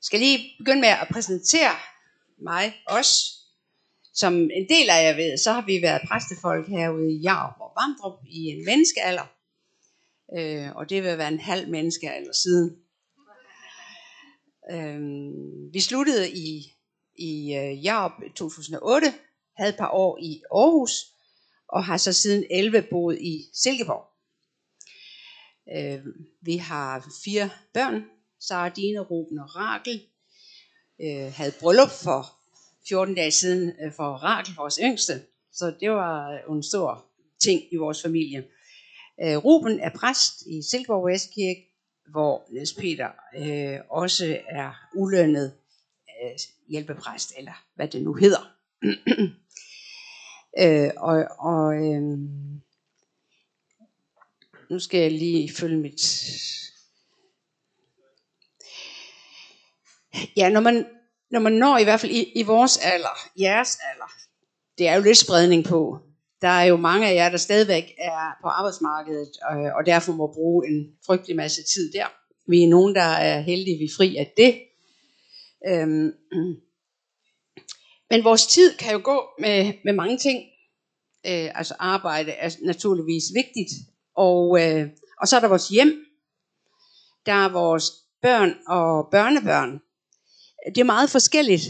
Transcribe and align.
skal 0.00 0.20
lige 0.20 0.54
begynde 0.58 0.80
med 0.80 0.88
at 0.88 1.08
præsentere 1.12 1.76
mig 2.42 2.74
også. 2.86 3.14
Som 4.14 4.34
en 4.34 4.68
del 4.68 4.90
af 4.90 5.04
jer 5.04 5.16
ved, 5.16 5.38
så 5.38 5.52
har 5.52 5.66
vi 5.66 5.82
været 5.82 6.02
præstefolk 6.08 6.68
herude 6.68 7.12
i 7.12 7.16
Jarup 7.16 7.60
og 7.60 7.72
Vamdrup 7.76 8.18
i 8.30 8.38
en 8.38 8.64
menneskealder. 8.64 9.26
Øh, 10.38 10.76
og 10.76 10.90
det 10.90 11.02
vil 11.02 11.18
være 11.18 11.28
en 11.28 11.40
halv 11.40 11.68
menneskealder 11.68 12.32
siden. 12.32 12.76
Øh, 14.72 15.00
vi 15.72 15.80
sluttede 15.80 16.30
i, 16.30 16.72
i 17.18 17.58
uh, 17.58 17.84
Jarup 17.84 18.12
2008, 18.36 19.06
havde 19.56 19.70
et 19.70 19.76
par 19.78 19.90
år 19.90 20.18
i 20.22 20.42
Aarhus, 20.54 20.92
og 21.68 21.84
har 21.84 21.96
så 21.96 22.12
siden 22.12 22.44
11 22.50 22.82
boet 22.90 23.18
i 23.20 23.44
Silkeborg. 23.54 24.06
Øh, 25.76 26.06
vi 26.40 26.56
har 26.56 27.12
fire 27.24 27.50
børn, 27.74 28.04
Sara, 28.40 28.68
Dine, 28.68 29.00
Ruben 29.00 29.38
og 29.38 29.56
Rakel. 29.56 30.02
Øh, 31.00 31.32
havde 31.32 31.52
bryllup 31.60 31.90
for 31.90 32.26
14 32.88 33.14
dage 33.14 33.30
siden 33.30 33.72
øh, 33.84 33.92
for 33.92 34.04
Rakel, 34.04 34.54
vores 34.56 34.78
yngste. 34.82 35.22
Så 35.52 35.74
det 35.80 35.90
var 35.90 36.38
en 36.52 36.62
stor 36.62 37.06
ting 37.42 37.62
i 37.72 37.76
vores 37.76 38.02
familie. 38.02 38.44
Øh, 39.22 39.36
Ruben 39.36 39.80
er 39.80 39.90
præst 39.90 40.42
i 40.46 40.62
Silkeborg 40.70 41.06
Vestkirke, 41.06 41.66
hvor 42.10 42.46
Niels 42.52 42.72
Peter 42.72 43.10
øh, 43.36 43.78
også 43.90 44.38
er 44.48 44.88
ulønnet 44.94 45.52
øh, 46.22 46.30
hjælpepræst, 46.68 47.32
eller 47.38 47.64
hvad 47.74 47.88
det 47.88 48.02
nu 48.02 48.14
hedder. 48.14 48.52
øh, 50.62 50.90
og 50.96 51.24
og 51.38 51.74
øh, 51.74 52.02
nu 54.70 54.78
skal 54.78 55.00
jeg 55.00 55.12
lige 55.12 55.52
følge 55.52 55.76
mit 55.76 56.00
Ja, 60.36 60.48
når 60.48 60.60
man, 60.60 60.86
når 61.30 61.40
man 61.40 61.52
når 61.52 61.78
i 61.78 61.84
hvert 61.84 62.00
fald 62.00 62.12
i, 62.12 62.32
i 62.34 62.42
vores 62.42 62.78
alder, 62.78 63.16
jeres 63.40 63.78
alder, 63.92 64.10
det 64.78 64.88
er 64.88 64.94
jo 64.94 65.02
lidt 65.02 65.18
spredning 65.18 65.64
på. 65.64 65.98
Der 66.42 66.48
er 66.48 66.64
jo 66.64 66.76
mange 66.76 67.08
af 67.08 67.14
jer, 67.14 67.28
der 67.28 67.36
stadigvæk 67.36 67.94
er 67.98 68.38
på 68.42 68.48
arbejdsmarkedet, 68.48 69.30
og, 69.42 69.56
og 69.56 69.86
derfor 69.86 70.12
må 70.12 70.26
bruge 70.34 70.68
en 70.68 70.86
frygtelig 71.06 71.36
masse 71.36 71.62
tid 71.62 71.92
der. 71.92 72.06
Vi 72.48 72.62
er 72.62 72.68
nogen, 72.68 72.94
der 72.94 73.02
er 73.02 73.40
heldige, 73.40 73.78
vi 73.78 73.84
er 73.84 73.94
fri 73.96 74.16
af 74.16 74.32
det. 74.36 74.60
Øhm, 75.68 76.12
men 78.10 78.24
vores 78.24 78.46
tid 78.46 78.76
kan 78.76 78.92
jo 78.92 79.00
gå 79.04 79.28
med, 79.38 79.72
med 79.84 79.92
mange 79.92 80.18
ting. 80.18 80.38
Øh, 81.26 81.58
altså 81.58 81.74
arbejde 81.78 82.32
er 82.32 82.50
naturligvis 82.62 83.24
vigtigt. 83.34 83.70
Og, 84.16 84.62
øh, 84.62 84.88
og 85.20 85.28
så 85.28 85.36
er 85.36 85.40
der 85.40 85.48
vores 85.48 85.68
hjem. 85.68 86.04
Der 87.26 87.32
er 87.32 87.48
vores 87.48 87.84
børn 88.22 88.54
og 88.66 89.08
børnebørn 89.10 89.80
det 90.66 90.78
er 90.78 90.84
meget 90.84 91.10
forskelligt, 91.10 91.62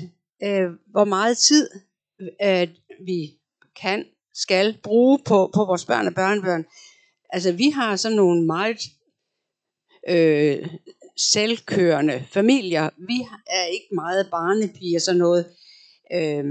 øh, 0.42 0.70
hvor 0.90 1.04
meget 1.04 1.38
tid 1.38 1.70
øh, 2.42 2.68
vi 3.06 3.38
kan, 3.80 4.04
skal 4.34 4.78
bruge 4.82 5.18
på, 5.24 5.50
på 5.54 5.64
vores 5.64 5.84
børn 5.84 6.06
og 6.06 6.14
børnebørn. 6.14 6.64
Altså 7.30 7.52
vi 7.52 7.70
har 7.70 7.96
sådan 7.96 8.16
nogle 8.16 8.46
meget 8.46 8.80
øh, 10.08 10.68
selvkørende 11.16 12.24
familier. 12.32 12.90
Vi 12.98 13.26
er 13.46 13.64
ikke 13.64 13.94
meget 13.94 14.30
barnepiger 14.30 14.98
og 14.98 15.02
sådan 15.02 15.18
noget. 15.18 15.46
Øh, 16.12 16.44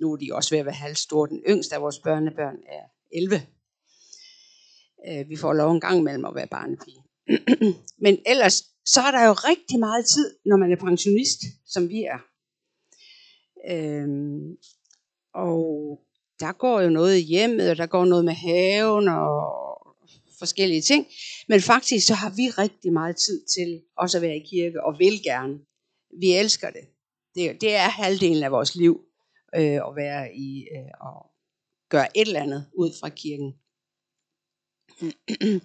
nu 0.00 0.12
er 0.12 0.16
de 0.16 0.28
også 0.32 0.50
ved 0.50 0.58
at 0.58 0.66
være 0.66 0.74
halvstore. 0.74 1.28
Den 1.28 1.42
yngste 1.48 1.74
af 1.74 1.82
vores 1.82 1.98
børnebørn 1.98 2.56
er 2.68 2.84
11. 3.12 3.42
Øh, 5.08 5.28
vi 5.28 5.36
får 5.36 5.52
lov 5.52 5.72
en 5.72 5.80
gang 5.80 5.98
imellem 5.98 6.24
at 6.24 6.34
være 6.34 6.46
barnepige. 6.46 7.02
Men 8.04 8.18
ellers 8.26 8.71
så 8.86 9.00
er 9.00 9.10
der 9.10 9.26
jo 9.26 9.32
rigtig 9.32 9.78
meget 9.78 10.06
tid, 10.06 10.36
når 10.46 10.56
man 10.56 10.72
er 10.72 10.76
pensionist, 10.76 11.40
som 11.66 11.88
vi 11.88 12.02
er. 12.02 12.20
Øhm, 13.70 14.56
og 15.34 15.98
der 16.40 16.52
går 16.52 16.80
jo 16.80 16.90
noget 16.90 17.16
i 17.18 17.20
hjemmet, 17.20 17.70
og 17.70 17.76
der 17.76 17.86
går 17.86 18.04
noget 18.04 18.24
med 18.24 18.32
haven 18.32 19.08
og 19.08 19.62
forskellige 20.38 20.82
ting. 20.82 21.06
Men 21.48 21.60
faktisk 21.60 22.06
så 22.06 22.14
har 22.14 22.30
vi 22.30 22.42
rigtig 22.48 22.92
meget 22.92 23.16
tid 23.16 23.44
til 23.46 23.82
også 23.96 24.18
at 24.18 24.22
være 24.22 24.36
i 24.36 24.46
kirke, 24.50 24.84
og 24.84 24.98
vil 24.98 25.22
gerne. 25.22 25.58
Vi 26.20 26.32
elsker 26.32 26.70
det. 26.70 26.84
Det, 27.34 27.60
det 27.60 27.74
er 27.74 27.88
halvdelen 27.88 28.42
af 28.42 28.52
vores 28.52 28.74
liv, 28.74 29.00
øh, 29.54 29.80
at 29.88 29.96
være 29.96 30.34
i 30.34 30.66
øh, 30.74 30.90
og 31.00 31.26
gøre 31.88 32.16
et 32.16 32.26
eller 32.26 32.40
andet 32.40 32.66
ud 32.74 32.90
fra 33.00 33.08
kirken. 33.08 33.52
Mm. 35.40 35.60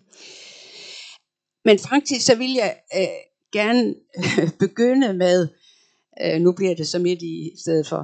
Men 1.67 1.79
faktisk 1.79 2.25
så 2.25 2.35
vil 2.35 2.53
jeg 2.53 2.77
øh, 2.97 3.19
gerne 3.53 3.95
øh, 4.17 4.49
begynde 4.59 5.13
med, 5.13 5.47
øh, 6.21 6.41
nu 6.41 6.51
bliver 6.51 6.75
det 6.75 6.87
så 6.87 6.99
midt 6.99 7.21
i 7.21 7.51
stedet 7.61 7.87
for, 7.87 8.01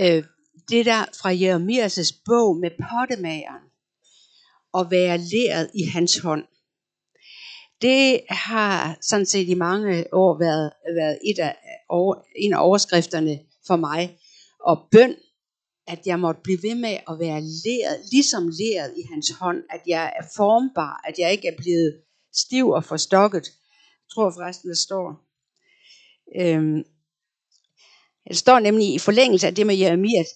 øh, 0.00 0.24
det 0.70 0.86
der 0.86 1.02
fra 1.20 1.30
Jeremias' 1.42 2.22
bog 2.26 2.56
med 2.56 2.70
pottemageren, 2.70 3.64
og 4.72 4.90
være 4.90 5.18
læret 5.18 5.70
i 5.74 5.82
hans 5.84 6.18
hånd. 6.18 6.44
Det 7.82 8.20
har 8.28 8.98
sådan 9.00 9.26
set 9.26 9.48
i 9.48 9.54
mange 9.54 10.14
år 10.14 10.38
været, 10.38 10.72
været 10.96 11.18
et 11.24 11.38
af, 11.38 11.56
over, 11.88 12.14
en 12.36 12.52
af 12.52 12.66
overskrifterne 12.66 13.38
for 13.66 13.76
mig. 13.76 14.18
Og 14.60 14.78
bøn, 14.92 15.14
at 15.86 16.06
jeg 16.06 16.20
måtte 16.20 16.40
blive 16.44 16.62
ved 16.62 16.74
med 16.74 16.96
at 17.10 17.18
være 17.18 17.40
læret, 17.40 17.98
ligesom 18.12 18.48
læret 18.48 18.94
i 18.96 19.02
hans 19.12 19.30
hånd, 19.30 19.58
at 19.70 19.80
jeg 19.86 20.12
er 20.18 20.24
formbar, 20.36 21.00
at 21.08 21.18
jeg 21.18 21.32
ikke 21.32 21.48
er 21.48 21.56
blevet 21.56 22.00
stiv 22.34 22.68
og 22.68 22.84
forstokket. 22.84 23.46
Jeg 23.46 24.14
tror 24.14 24.30
forresten, 24.30 24.68
der 24.68 24.76
står. 24.76 25.26
Øhm, 26.40 26.84
det 28.28 28.36
står 28.36 28.58
nemlig 28.58 28.94
i 28.94 28.98
forlængelse 28.98 29.46
af 29.46 29.54
det 29.54 29.66
med 29.66 29.76
Jeremias. 29.76 30.28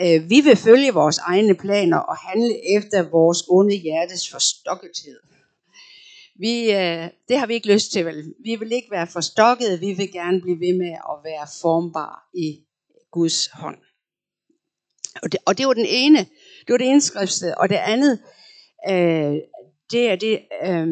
Øh, 0.00 0.30
vi 0.30 0.40
vil 0.40 0.56
følge 0.56 0.92
vores 0.92 1.18
egne 1.18 1.54
planer 1.54 1.98
og 1.98 2.16
handle 2.16 2.76
efter 2.76 3.10
vores 3.10 3.42
onde 3.48 3.76
hjertes 3.76 4.30
forstokkethed. 4.30 5.20
Vi, 6.36 6.72
øh, 6.72 7.08
det 7.28 7.38
har 7.38 7.46
vi 7.46 7.54
ikke 7.54 7.72
lyst 7.72 7.92
til, 7.92 8.06
vel? 8.06 8.34
Vi 8.44 8.56
vil 8.56 8.72
ikke 8.72 8.90
være 8.90 9.06
forstokket, 9.06 9.80
vi 9.80 9.92
vil 9.92 10.12
gerne 10.12 10.40
blive 10.40 10.60
ved 10.60 10.78
med 10.78 10.92
at 10.92 11.16
være 11.24 11.46
formbar 11.62 12.28
i 12.34 12.64
Guds 13.10 13.46
hånd. 13.46 13.78
Og 15.22 15.32
det, 15.32 15.40
og 15.46 15.58
det 15.58 15.66
var 15.66 15.72
den 15.72 15.86
ene, 15.88 16.18
det 16.66 16.68
var 16.68 16.76
det 16.76 16.88
ene 16.88 17.00
skriftsted. 17.00 17.54
Og 17.56 17.68
det 17.68 17.76
andet, 17.76 18.18
øh, 18.88 19.34
det 19.90 20.10
er 20.10 20.16
det, 20.16 20.40
øh, 20.64 20.88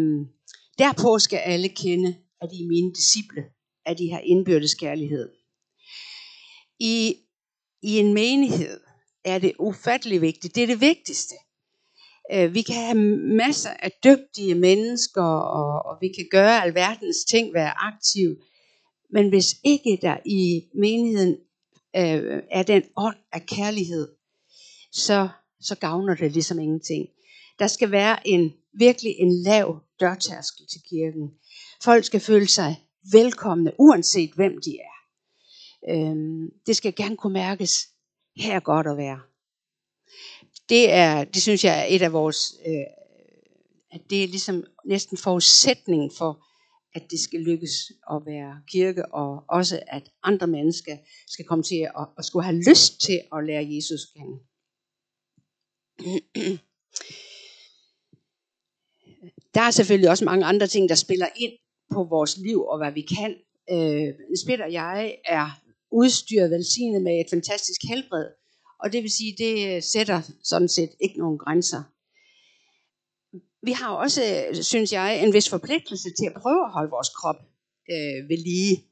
Derpå 0.81 1.19
skal 1.19 1.37
alle 1.37 1.69
kende, 1.69 2.17
at 2.43 2.49
I 2.53 2.63
er 2.63 2.69
mine 2.69 2.93
disciple, 2.93 3.45
at 3.87 4.01
I 4.01 4.09
har 4.09 4.21
indbyrdes 4.21 4.75
kærlighed. 4.75 5.29
I, 6.79 7.17
I 7.83 7.99
en 7.99 8.15
menighed 8.15 8.81
er 9.25 9.39
det 9.39 9.53
ufattelig 9.59 10.21
vigtigt. 10.21 10.55
Det 10.55 10.63
er 10.63 10.67
det 10.67 10.81
vigtigste. 10.81 11.35
Øh, 12.33 12.55
vi 12.55 12.63
kan 12.63 12.75
have 12.75 12.99
masser 13.37 13.71
af 13.71 13.93
dygtige 14.05 14.55
mennesker, 14.55 15.23
og, 15.23 15.91
og 15.91 15.99
vi 16.01 16.09
kan 16.09 16.27
gøre 16.31 16.63
alverdens 16.63 17.25
ting, 17.31 17.55
være 17.55 17.73
aktiv. 17.79 18.37
Men 19.13 19.29
hvis 19.29 19.57
ikke 19.65 19.99
der 20.03 20.17
i 20.25 20.63
menigheden 20.75 21.37
øh, 21.97 22.43
er 22.51 22.63
den 22.63 22.83
ånd 22.97 23.17
af 23.33 23.47
kærlighed, 23.47 24.09
så, 24.93 25.29
så 25.61 25.75
gavner 25.77 26.15
det 26.15 26.33
ligesom 26.33 26.59
ingenting. 26.59 27.09
Der 27.61 27.67
skal 27.67 27.91
være 27.91 28.29
en 28.29 28.53
virkelig 28.73 29.15
en 29.19 29.43
lav 29.43 29.81
dørtærskel 30.01 30.67
til 30.67 30.81
kirken. 30.91 31.31
Folk 31.85 32.05
skal 32.05 32.21
føle 32.21 32.49
sig 32.49 32.77
velkomne, 33.13 33.73
uanset 33.79 34.33
hvem 34.35 34.53
de 34.65 34.79
er. 34.79 34.97
Øhm, 35.89 36.49
det 36.67 36.77
skal 36.77 36.95
gerne 36.95 37.17
kunne 37.17 37.33
mærkes, 37.33 37.89
her 38.37 38.55
er 38.57 38.61
godt 38.61 38.87
at 38.87 38.97
være. 38.97 39.21
Det 40.69 40.93
er, 40.93 41.25
det 41.25 41.43
synes 41.43 41.65
jeg 41.65 41.81
er 41.81 41.85
et 41.89 42.03
af 42.03 42.13
vores, 42.13 42.55
øh, 42.67 42.87
at 43.91 44.01
det 44.11 44.25
er 44.25 44.29
ligesom 44.29 44.65
næsten 44.85 45.19
forudsætningen 45.19 46.11
for, 46.19 46.47
at 46.95 47.11
det 47.11 47.21
skal 47.21 47.41
lykkes 47.41 47.93
at 48.11 48.23
være 48.27 48.63
kirke, 48.73 49.15
og 49.15 49.45
også 49.49 49.83
at 49.87 50.11
andre 50.23 50.47
mennesker 50.47 50.97
skal 51.27 51.45
komme 51.45 51.65
til 51.65 51.89
at, 51.99 52.07
at 52.19 52.25
skulle 52.25 52.45
have 52.45 52.63
lyst 52.71 53.01
til 53.01 53.21
at 53.33 53.45
lære 53.45 53.75
Jesus 53.75 54.01
kende. 54.15 54.39
Der 59.55 59.61
er 59.61 59.71
selvfølgelig 59.71 60.11
også 60.11 60.25
mange 60.25 60.45
andre 60.45 60.67
ting, 60.67 60.89
der 60.89 60.95
spiller 60.95 61.27
ind 61.37 61.53
på 61.93 62.05
vores 62.05 62.37
liv 62.37 62.63
og 62.63 62.79
hvad 62.79 62.93
vi 62.93 63.01
kan. 63.01 63.35
Øh, 63.71 64.15
Spiller 64.45 64.65
og 64.65 64.73
jeg 64.73 65.17
er 65.25 65.61
udstyret 65.93 66.51
velsignet 66.51 67.03
med 67.03 67.21
et 67.21 67.31
fantastisk 67.31 67.81
helbred, 67.89 68.27
og 68.81 68.93
det 68.93 69.03
vil 69.03 69.11
sige, 69.11 69.35
det 69.39 69.85
sætter 69.85 70.23
sådan 70.45 70.69
set 70.69 70.91
ikke 71.01 71.19
nogen 71.19 71.39
grænser. 71.39 71.83
Vi 73.63 73.73
har 73.73 73.95
også, 73.95 74.23
synes 74.63 74.93
jeg, 74.93 75.23
en 75.23 75.35
vis 75.35 75.49
forpligtelse 75.49 76.09
til 76.19 76.27
at 76.27 76.43
prøve 76.43 76.65
at 76.65 76.73
holde 76.73 76.91
vores 76.91 77.09
krop 77.09 77.41
øh, 77.91 78.29
ved 78.29 78.39
lige, 78.39 78.85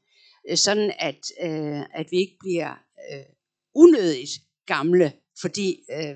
sådan 0.55 0.93
at, 0.99 1.21
øh, 1.41 1.81
at 1.99 2.07
vi 2.11 2.17
ikke 2.17 2.37
bliver 2.39 2.71
øh, 3.11 3.25
unødigt 3.75 4.31
gamle, 4.65 5.13
fordi 5.41 5.83
øh, 5.91 6.15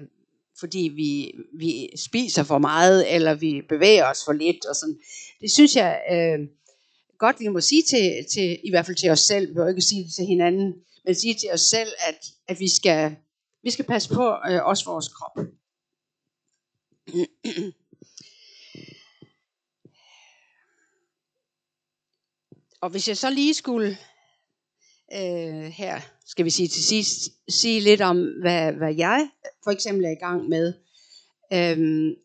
fordi 0.60 0.92
vi, 0.96 1.32
vi 1.60 1.90
spiser 1.98 2.44
for 2.44 2.58
meget, 2.58 3.16
eller 3.16 3.34
vi 3.34 3.62
bevæger 3.70 4.06
os 4.12 4.26
for 4.26 4.34
lidt. 4.34 4.66
Og 4.66 4.76
sådan. 4.76 5.00
Det 5.42 5.52
synes 5.52 5.76
jeg 5.76 6.02
øh, 6.12 6.48
godt, 7.20 7.40
vi 7.40 7.48
må 7.48 7.62
sige 7.62 7.84
til, 7.84 8.26
til, 8.34 8.60
i 8.64 8.70
hvert 8.70 8.86
fald 8.86 8.98
til 8.98 9.10
os 9.10 9.20
selv, 9.20 9.50
vi 9.50 9.54
må 9.54 9.68
ikke 9.68 9.82
sige 9.82 10.04
det 10.04 10.14
til 10.14 10.26
hinanden, 10.26 10.74
men 11.06 11.16
sige 11.16 11.34
til 11.34 11.50
os 11.54 11.62
selv, 11.62 11.90
at, 12.08 12.26
at 12.48 12.60
vi, 12.60 12.76
skal, 12.76 13.16
vi 13.64 13.72
skal 13.72 13.86
passe 13.86 14.10
på 14.10 14.36
øh, 14.50 14.66
også 14.66 14.86
vores 14.86 15.08
krop. 15.08 15.38
Og 22.82 22.90
hvis 22.90 23.08
jeg 23.08 23.18
så 23.18 23.30
lige 23.30 23.54
skulle 23.54 23.98
øh, 25.14 25.64
her, 25.64 26.02
skal 26.26 26.46
vi 26.46 26.50
sige 26.50 26.68
til 26.68 26.84
sidst, 26.84 27.20
sige 27.50 27.80
lidt 27.80 28.02
om, 28.02 28.18
hvad, 28.42 28.74
hvad 28.74 28.96
jeg 28.96 29.30
for 29.64 29.72
eksempel 29.72 30.06
er 30.06 30.12
i 30.12 30.26
gang 30.26 30.50
med. 30.50 30.74
Øhm, 31.54 32.16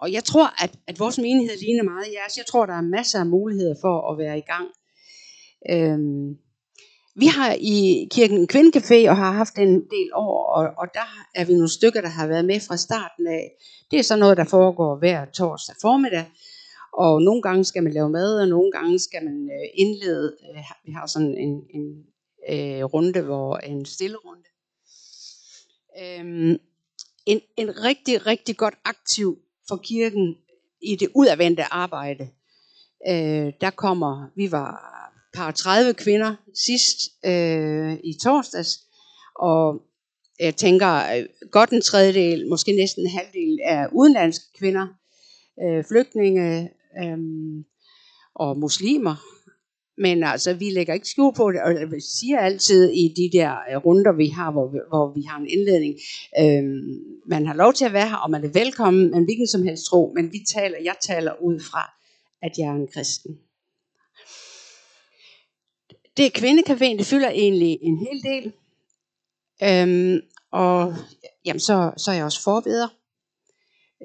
og 0.00 0.12
jeg 0.12 0.24
tror, 0.24 0.62
at, 0.64 0.72
at 0.86 0.98
vores 0.98 1.18
menighed 1.18 1.56
ligner 1.58 1.82
meget 1.82 2.12
jeres. 2.12 2.36
Jeg 2.36 2.46
tror, 2.46 2.66
der 2.66 2.74
er 2.74 2.80
masser 2.80 3.20
af 3.20 3.26
muligheder 3.26 3.74
for 3.80 4.12
at 4.12 4.18
være 4.18 4.38
i 4.38 4.46
gang. 4.52 4.68
Øhm, 5.70 6.38
vi 7.14 7.26
har 7.26 7.56
i 7.60 8.08
kirken 8.10 8.38
en 8.38 8.48
kvindecafé 8.52 9.08
og 9.10 9.16
har 9.16 9.32
haft 9.32 9.58
en 9.58 9.74
del 9.74 10.10
år, 10.14 10.46
og, 10.56 10.62
og 10.78 10.86
der 10.94 11.08
er 11.34 11.44
vi 11.44 11.52
nogle 11.52 11.68
stykker, 11.68 12.00
der 12.00 12.08
har 12.08 12.26
været 12.26 12.44
med 12.44 12.60
fra 12.60 12.76
starten 12.76 13.26
af. 13.26 13.50
Det 13.90 13.98
er 13.98 14.02
så 14.02 14.16
noget, 14.16 14.36
der 14.36 14.44
foregår 14.44 14.98
hver 14.98 15.24
torsdag 15.24 15.74
formiddag. 15.82 16.26
Og 16.92 17.22
nogle 17.22 17.42
gange 17.42 17.64
skal 17.64 17.82
man 17.82 17.92
lave 17.92 18.10
mad, 18.10 18.40
og 18.40 18.48
nogle 18.48 18.70
gange 18.72 18.98
skal 18.98 19.24
man 19.24 19.50
øh, 19.56 19.66
indlede. 19.74 20.36
Øh, 20.50 20.64
vi 20.84 20.92
har 20.92 21.06
sådan 21.06 21.34
en, 21.38 21.54
en 21.74 22.04
øh, 22.48 22.84
runde, 22.84 23.20
hvor 23.20 23.56
en 23.56 23.86
stille 23.86 24.16
runde. 24.16 24.44
Øhm, 26.02 26.58
en, 27.26 27.40
en 27.56 27.84
rigtig, 27.84 28.26
rigtig 28.26 28.56
godt 28.56 28.74
aktiv 28.84 29.38
for 29.68 29.76
kirken 29.76 30.36
i 30.82 30.96
det 30.96 31.08
udadvendte 31.14 31.64
arbejde. 31.64 32.28
Øh, 33.08 33.52
der 33.60 33.70
kommer, 33.70 34.26
vi 34.36 34.52
var 34.52 35.00
par 35.34 35.50
30 35.50 35.94
kvinder 35.94 36.34
sidst 36.66 36.98
øh, 37.24 37.92
i 38.04 38.14
torsdags, 38.22 38.70
og 39.34 39.82
jeg 40.40 40.56
tænker 40.56 41.16
øh, 41.16 41.24
godt 41.50 41.70
en 41.70 41.82
tredjedel, 41.82 42.48
måske 42.48 42.72
næsten 42.72 43.06
en 43.06 43.10
halvdel 43.10 43.58
er 43.64 43.88
udenlandske 43.92 44.44
kvinder, 44.58 44.86
øh, 45.62 45.84
flygtninge 45.84 46.70
øh, 47.02 47.18
og 48.34 48.58
muslimer. 48.58 49.16
Men 50.00 50.22
altså, 50.24 50.54
vi 50.54 50.70
lægger 50.70 50.94
ikke 50.94 51.08
skjul 51.08 51.34
på 51.34 51.52
det, 51.52 51.60
og 51.62 51.92
vi 51.92 52.00
siger 52.00 52.38
altid 52.38 52.90
i 52.90 53.14
de 53.16 53.38
der 53.38 53.56
øh, 53.70 53.76
runder, 53.76 54.12
vi 54.12 54.26
har, 54.26 54.50
hvor 54.52 54.68
vi, 54.72 54.78
hvor 54.88 55.14
vi 55.14 55.22
har 55.22 55.38
en 55.38 55.48
indledning, 55.48 55.94
øh, 56.40 56.64
man 57.26 57.46
har 57.46 57.54
lov 57.54 57.72
til 57.72 57.84
at 57.84 57.92
være 57.92 58.08
her, 58.08 58.16
og 58.16 58.30
man 58.30 58.44
er 58.44 58.48
velkommen, 58.48 59.10
men 59.10 59.24
hvilken 59.24 59.46
som 59.46 59.62
helst 59.62 59.84
tro, 59.84 60.12
men 60.16 60.32
vi 60.32 60.38
taler, 60.48 60.78
jeg 60.84 60.96
taler 61.00 61.42
ud 61.42 61.60
fra, 61.60 61.90
at 62.42 62.52
jeg 62.58 62.66
er 62.66 62.74
en 62.74 62.88
kristen. 62.94 63.38
Det 66.16 66.38
kvindekaféen, 66.38 66.98
det 66.98 67.06
fylder 67.06 67.30
egentlig 67.30 67.78
en 67.82 67.98
hel 67.98 68.22
del. 68.22 68.52
Øhm, 69.62 70.20
og 70.52 70.94
jamen, 71.44 71.60
så, 71.60 71.92
så 71.96 72.10
er 72.10 72.14
jeg 72.14 72.24
også 72.24 72.42
forbeder. 72.42 72.88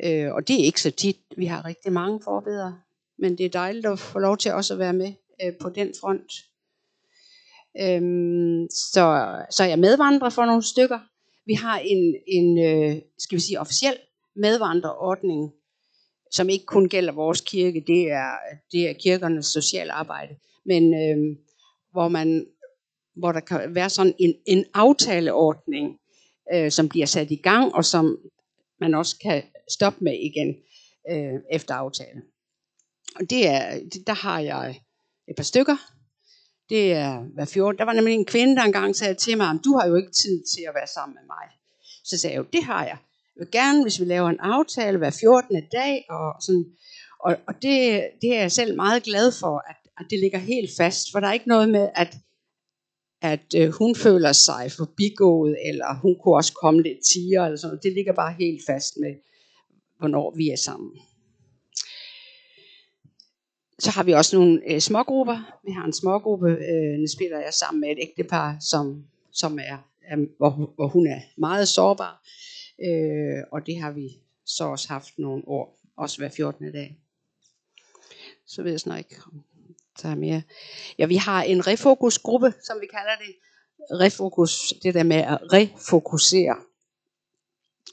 Øh, 0.06 0.34
og 0.34 0.48
det 0.48 0.60
er 0.62 0.66
ikke 0.66 0.82
så 0.82 0.92
tit, 0.92 1.18
vi 1.38 1.46
har 1.46 1.66
rigtig 1.66 1.92
mange 1.92 2.20
forbedere. 2.24 2.80
Men 3.20 3.38
det 3.38 3.46
er 3.46 3.50
dejligt 3.50 3.86
at 3.86 4.00
få 4.00 4.20
lov 4.20 4.38
til 4.38 4.54
også 4.54 4.74
at 4.74 4.80
være 4.80 4.94
med 4.94 5.14
øh, 5.44 5.54
på 5.62 5.70
den 5.70 5.94
front. 6.02 6.32
Øhm, 7.82 8.68
så, 8.70 9.36
så 9.52 9.64
jeg 9.64 9.80
medvandrer 9.80 10.30
for 10.30 10.46
nogle 10.46 10.64
stykker. 10.64 11.00
Vi 11.46 11.54
har 11.54 11.80
en, 11.80 12.16
en 12.28 12.66
øh, 12.66 13.02
skal 13.18 13.36
vi 13.36 13.42
sige, 13.42 13.60
officiel 13.60 13.98
medvandrerordning, 14.36 15.52
som 16.32 16.50
ikke 16.50 16.66
kun 16.66 16.90
gælder 16.90 17.14
vores 17.14 17.42
kirke, 17.42 17.84
det 17.88 18.12
er, 18.12 18.32
det 18.72 18.90
er 18.90 18.94
kirkernes 18.94 19.46
sociale 19.46 19.92
arbejde. 19.92 20.36
Men 20.66 20.84
øh, 20.94 21.38
hvor, 21.92 22.08
man, 22.08 22.48
hvor 23.16 23.32
der 23.32 23.40
kan 23.40 23.76
være 23.76 23.90
sådan 23.90 24.14
en, 24.20 24.36
en 24.48 24.66
aftaleordning, 24.74 26.00
øh, 26.54 26.72
som 26.72 26.90
bliver 26.90 27.06
sat 27.06 27.32
i 27.32 27.36
gang, 27.36 27.76
og 27.76 27.86
som 27.86 28.18
man 28.80 28.94
også 28.94 29.20
kan 29.22 29.44
stoppe 29.70 30.04
med 30.04 30.14
igen 30.14 30.56
øh, 31.12 31.40
efter 31.52 31.74
aftale. 31.74 32.22
Og 33.16 33.30
det 33.30 33.48
er, 33.48 33.80
det, 33.94 34.08
der 34.08 34.14
har 34.14 34.40
jeg 34.40 34.80
et 35.28 35.36
par 35.36 35.44
stykker. 35.44 35.78
Det 36.70 36.94
er 36.94 37.24
hver 37.34 37.46
14. 37.46 37.78
Der 37.78 37.86
var 37.86 37.94
nemlig 37.94 38.14
en 38.14 38.26
kvinde, 38.26 38.56
der 38.56 38.62
engang 38.62 38.96
sagde 38.96 39.14
til 39.14 39.38
mig, 39.38 39.60
du 39.66 39.78
har 39.78 39.88
jo 39.88 39.96
ikke 39.96 40.12
tid 40.12 40.44
til 40.56 40.64
at 40.68 40.76
være 40.76 40.88
sammen 40.88 41.16
med 41.16 41.26
mig. 41.28 41.46
Så 42.04 42.18
sagde 42.18 42.34
jeg 42.34 42.40
jo, 42.40 42.48
det 42.54 42.64
har 42.64 42.84
jeg. 42.84 42.98
Jeg 43.36 43.40
vil 43.42 43.52
gerne, 43.52 43.82
hvis 43.82 44.00
vi 44.00 44.06
laver 44.06 44.30
en 44.30 44.40
aftale 44.40 44.98
hver 44.98 45.10
14. 45.10 45.64
dag, 45.72 46.06
og 46.10 46.36
sådan, 46.42 46.66
og, 47.20 47.38
og 47.48 47.54
det, 47.62 48.04
det 48.22 48.36
er 48.36 48.42
jeg 48.42 48.52
selv 48.52 48.76
meget 48.76 49.04
glad 49.04 49.32
for, 49.32 49.64
at, 49.70 49.76
at 50.00 50.06
det 50.10 50.20
ligger 50.20 50.38
helt 50.38 50.72
fast, 50.78 51.12
for 51.12 51.20
der 51.20 51.28
er 51.28 51.34
ikke 51.34 51.48
noget 51.48 51.70
med, 51.70 51.90
at, 51.96 52.16
at 53.22 53.46
øh, 53.56 53.70
hun 53.70 53.96
føler 53.96 54.32
sig 54.32 54.72
forbigået, 54.72 55.58
eller 55.66 56.00
hun 56.02 56.16
kunne 56.24 56.36
også 56.36 56.54
komme 56.54 56.82
lidt 56.82 56.98
tiger, 57.14 57.46
eller 57.46 57.58
sådan 57.58 57.80
Det 57.84 57.94
ligger 57.94 58.14
bare 58.14 58.36
helt 58.40 58.62
fast 58.68 58.98
med, 58.98 59.14
hvornår 60.00 60.34
vi 60.38 60.50
er 60.50 60.58
sammen. 60.58 60.92
Så 63.80 63.92
har 63.92 64.04
vi 64.04 64.12
også 64.12 64.36
nogle 64.38 64.62
øh, 64.68 64.80
smågrupper. 64.80 65.60
Vi 65.66 65.72
har 65.72 65.86
en 65.86 65.94
smågruppe, 65.94 66.50
øh, 66.50 67.00
nu 67.00 67.08
spiller 67.08 67.40
jeg 67.40 67.54
sammen 67.54 67.82
med 67.82 67.90
et 67.90 67.98
ægtepar, 68.02 68.58
som, 68.60 69.06
som 69.32 69.60
er, 69.60 69.78
er 70.04 70.18
hvor, 70.38 70.72
hvor 70.76 70.88
hun 70.88 71.08
er 71.08 71.20
meget 71.38 71.68
sårbar. 71.68 72.22
Øh, 72.84 73.44
og 73.52 73.66
det 73.66 73.82
har 73.82 73.92
vi 73.92 74.18
så 74.46 74.64
også 74.64 74.88
haft 74.88 75.20
nogle 75.20 75.44
år, 75.48 75.80
også 75.98 76.18
hver 76.18 76.30
14. 76.30 76.72
dag. 76.72 76.98
Så 78.46 78.64
ved 78.64 78.72
jeg 78.72 78.80
snart 78.80 79.00
ikke, 79.00 79.16
om 79.26 79.44
der 80.02 80.10
er 80.10 80.16
mere. 80.16 80.42
Ja, 81.00 81.06
vi 81.06 81.16
har 81.16 81.44
en 81.44 81.68
refokusgruppe, 81.68 82.54
som 82.64 82.78
vi 82.82 82.88
kalder 82.88 83.16
det. 83.26 83.36
Refokus, 84.00 84.74
det 84.84 84.94
der 84.94 85.04
med 85.04 85.16
at 85.16 85.54
refokusere. 85.54 86.56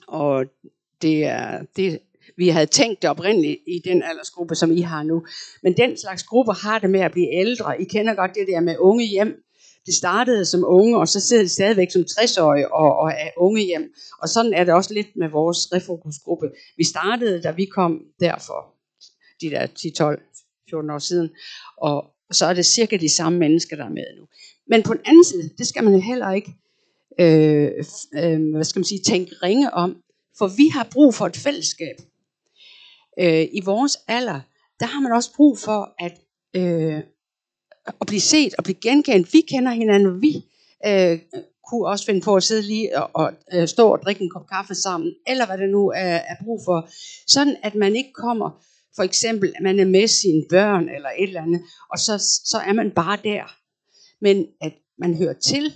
Og 0.07 0.45
det 1.03 1.25
er, 1.25 1.65
det, 1.77 1.99
vi 2.37 2.49
havde 2.49 2.67
tænkt 2.67 3.03
det 3.03 3.11
oprindeligt 3.11 3.59
i 3.67 3.79
den 3.85 4.03
aldersgruppe, 4.03 4.55
som 4.55 4.73
I 4.73 4.81
har 4.81 5.03
nu. 5.03 5.23
Men 5.63 5.77
den 5.77 5.97
slags 5.97 6.23
grupper 6.23 6.53
har 6.53 6.79
det 6.79 6.91
med 6.91 7.01
at 7.01 7.13
blive 7.13 7.35
ældre. 7.35 7.83
I 7.83 7.85
kender 7.85 8.15
godt 8.15 8.35
det 8.35 8.47
der 8.49 8.61
med 8.61 8.77
unge 8.79 9.07
hjem. 9.07 9.43
Det 9.87 9.95
startede 9.95 10.45
som 10.45 10.65
unge, 10.67 10.99
og 10.99 11.09
så 11.09 11.21
sidder 11.21 11.43
det 11.43 11.51
stadigvæk 11.51 11.91
som 11.91 12.05
60-årige 12.11 12.75
og, 12.75 12.97
og 12.97 13.09
er 13.09 13.31
unge 13.37 13.63
hjem. 13.63 13.95
Og 14.23 14.29
sådan 14.29 14.55
er 14.55 14.65
det 14.65 14.75
også 14.75 14.95
lidt 14.95 15.17
med 15.17 15.29
vores 15.29 15.59
refokusgruppe. 15.73 16.51
Vi 16.77 16.85
startede, 16.85 17.43
da 17.43 17.51
vi 17.51 17.65
kom 17.65 18.01
derfor, 18.21 18.75
de 19.41 19.51
der 19.51 19.67
10, 19.67 19.91
12, 19.91 20.23
14 20.71 20.91
år 20.91 20.99
siden. 20.99 21.31
Og 21.77 22.05
så 22.33 22.47
er 22.47 22.55
det 22.55 22.67
cirka 22.67 22.97
de 22.97 23.09
samme 23.09 23.39
mennesker, 23.39 23.77
der 23.77 23.85
er 23.85 23.89
med 23.89 24.17
nu. 24.19 24.27
Men 24.69 24.83
på 24.83 24.95
den 24.95 25.03
anden 25.05 25.25
side, 25.25 25.51
det 25.59 25.67
skal 25.67 25.85
man 25.85 26.01
heller 26.01 26.33
ikke 26.33 26.55
øh, 27.21 27.71
øh, 28.15 28.55
hvad 28.55 28.65
skal 28.65 28.81
man 28.81 28.85
sige, 28.85 29.01
tænke 29.01 29.33
ringe 29.43 29.75
om. 29.75 29.97
For 30.39 30.49
vi 30.57 30.69
har 30.69 30.89
brug 30.93 31.15
for 31.15 31.27
et 31.27 31.37
fællesskab. 31.37 31.97
Øh, 33.21 33.47
I 33.53 33.61
vores 33.65 33.99
alder, 34.09 34.41
der 34.81 34.87
har 34.87 35.01
man 35.01 35.13
også 35.13 35.31
brug 35.37 35.59
for 35.59 35.95
at, 35.99 36.21
øh, 36.57 37.03
at 38.01 38.07
blive 38.07 38.21
set 38.21 38.55
og 38.59 38.65
blive 38.65 38.81
genkendt. 38.83 39.33
Vi 39.33 39.41
kender 39.41 39.73
hinanden, 39.73 40.23
vi 40.23 40.45
øh, 40.87 41.19
kunne 41.71 41.87
også 41.87 42.05
finde 42.05 42.21
på 42.21 42.37
at 42.37 42.43
sidde 42.43 42.63
lige 42.63 42.99
og, 42.99 43.11
og 43.15 43.33
øh, 43.53 43.69
stå 43.69 43.93
og 43.93 44.03
drikke 44.03 44.23
en 44.23 44.31
kop 44.31 44.47
kaffe 44.47 44.75
sammen, 44.75 45.15
eller 45.27 45.47
hvad 45.47 45.59
det 45.59 45.69
nu 45.71 45.89
er, 45.89 46.17
er 46.33 46.37
brug 46.45 46.61
for. 46.65 46.89
Sådan 47.27 47.57
at 47.63 47.75
man 47.75 47.97
ikke 47.97 48.13
kommer 48.13 48.65
for 48.97 49.03
eksempel, 49.03 49.53
at 49.57 49.63
man 49.63 49.81
er 49.81 49.85
med 49.85 50.07
sine 50.07 50.43
børn 50.51 50.89
eller 50.89 51.09
et 51.19 51.29
eller 51.29 51.43
andet, 51.43 51.63
og 51.93 51.99
så, 51.99 52.19
så 52.45 52.59
er 52.67 52.73
man 52.73 52.91
bare 52.91 53.19
der. 53.25 53.45
Men 54.21 54.47
at 54.61 54.73
man 54.99 55.15
hører 55.15 55.33
til, 55.33 55.73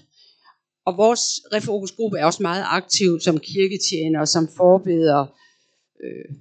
og 0.86 0.96
vores 0.96 1.22
refokusgruppe 1.52 2.18
er 2.18 2.24
også 2.24 2.42
meget 2.42 2.64
aktiv 2.66 3.20
som 3.20 3.38
kirketjener, 3.38 4.24
som 4.24 4.48
forbeder, 4.56 5.26
øh, 6.04 6.36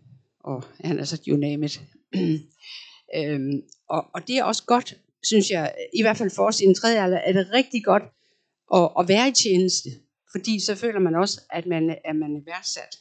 og 0.46 0.64
han 0.80 1.00
er 1.00 1.04
så 1.04 1.24
you 1.28 1.38
name 1.38 1.66
it. 1.66 1.82
øhm, 3.18 3.62
og, 3.90 4.06
og 4.14 4.28
det 4.28 4.38
er 4.38 4.44
også 4.44 4.64
godt, 4.64 4.98
synes 5.24 5.50
jeg, 5.50 5.76
i 5.94 6.02
hvert 6.02 6.18
fald 6.18 6.32
for 6.36 6.48
os 6.48 6.60
i 6.60 6.64
en 6.64 6.76
tredje 6.76 7.04
alder, 7.04 7.18
er 7.18 7.34
det 7.34 7.52
rigtig 7.54 7.84
godt 7.84 8.04
at, 8.74 8.92
at 9.00 9.08
være 9.08 9.28
i 9.30 9.32
tjeneste. 9.32 9.90
Fordi 10.32 10.60
så 10.60 10.76
føler 10.76 11.00
man 11.00 11.16
også, 11.16 11.42
at 11.50 11.66
man, 11.66 11.98
at 12.06 12.16
man 12.16 12.36
er 12.36 12.42
værdsat. 12.46 13.00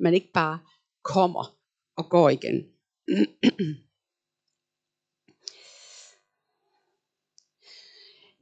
Man 0.00 0.14
ikke 0.14 0.32
bare 0.34 0.58
kommer 1.04 1.58
og 1.96 2.10
går 2.10 2.30
igen. 2.30 2.64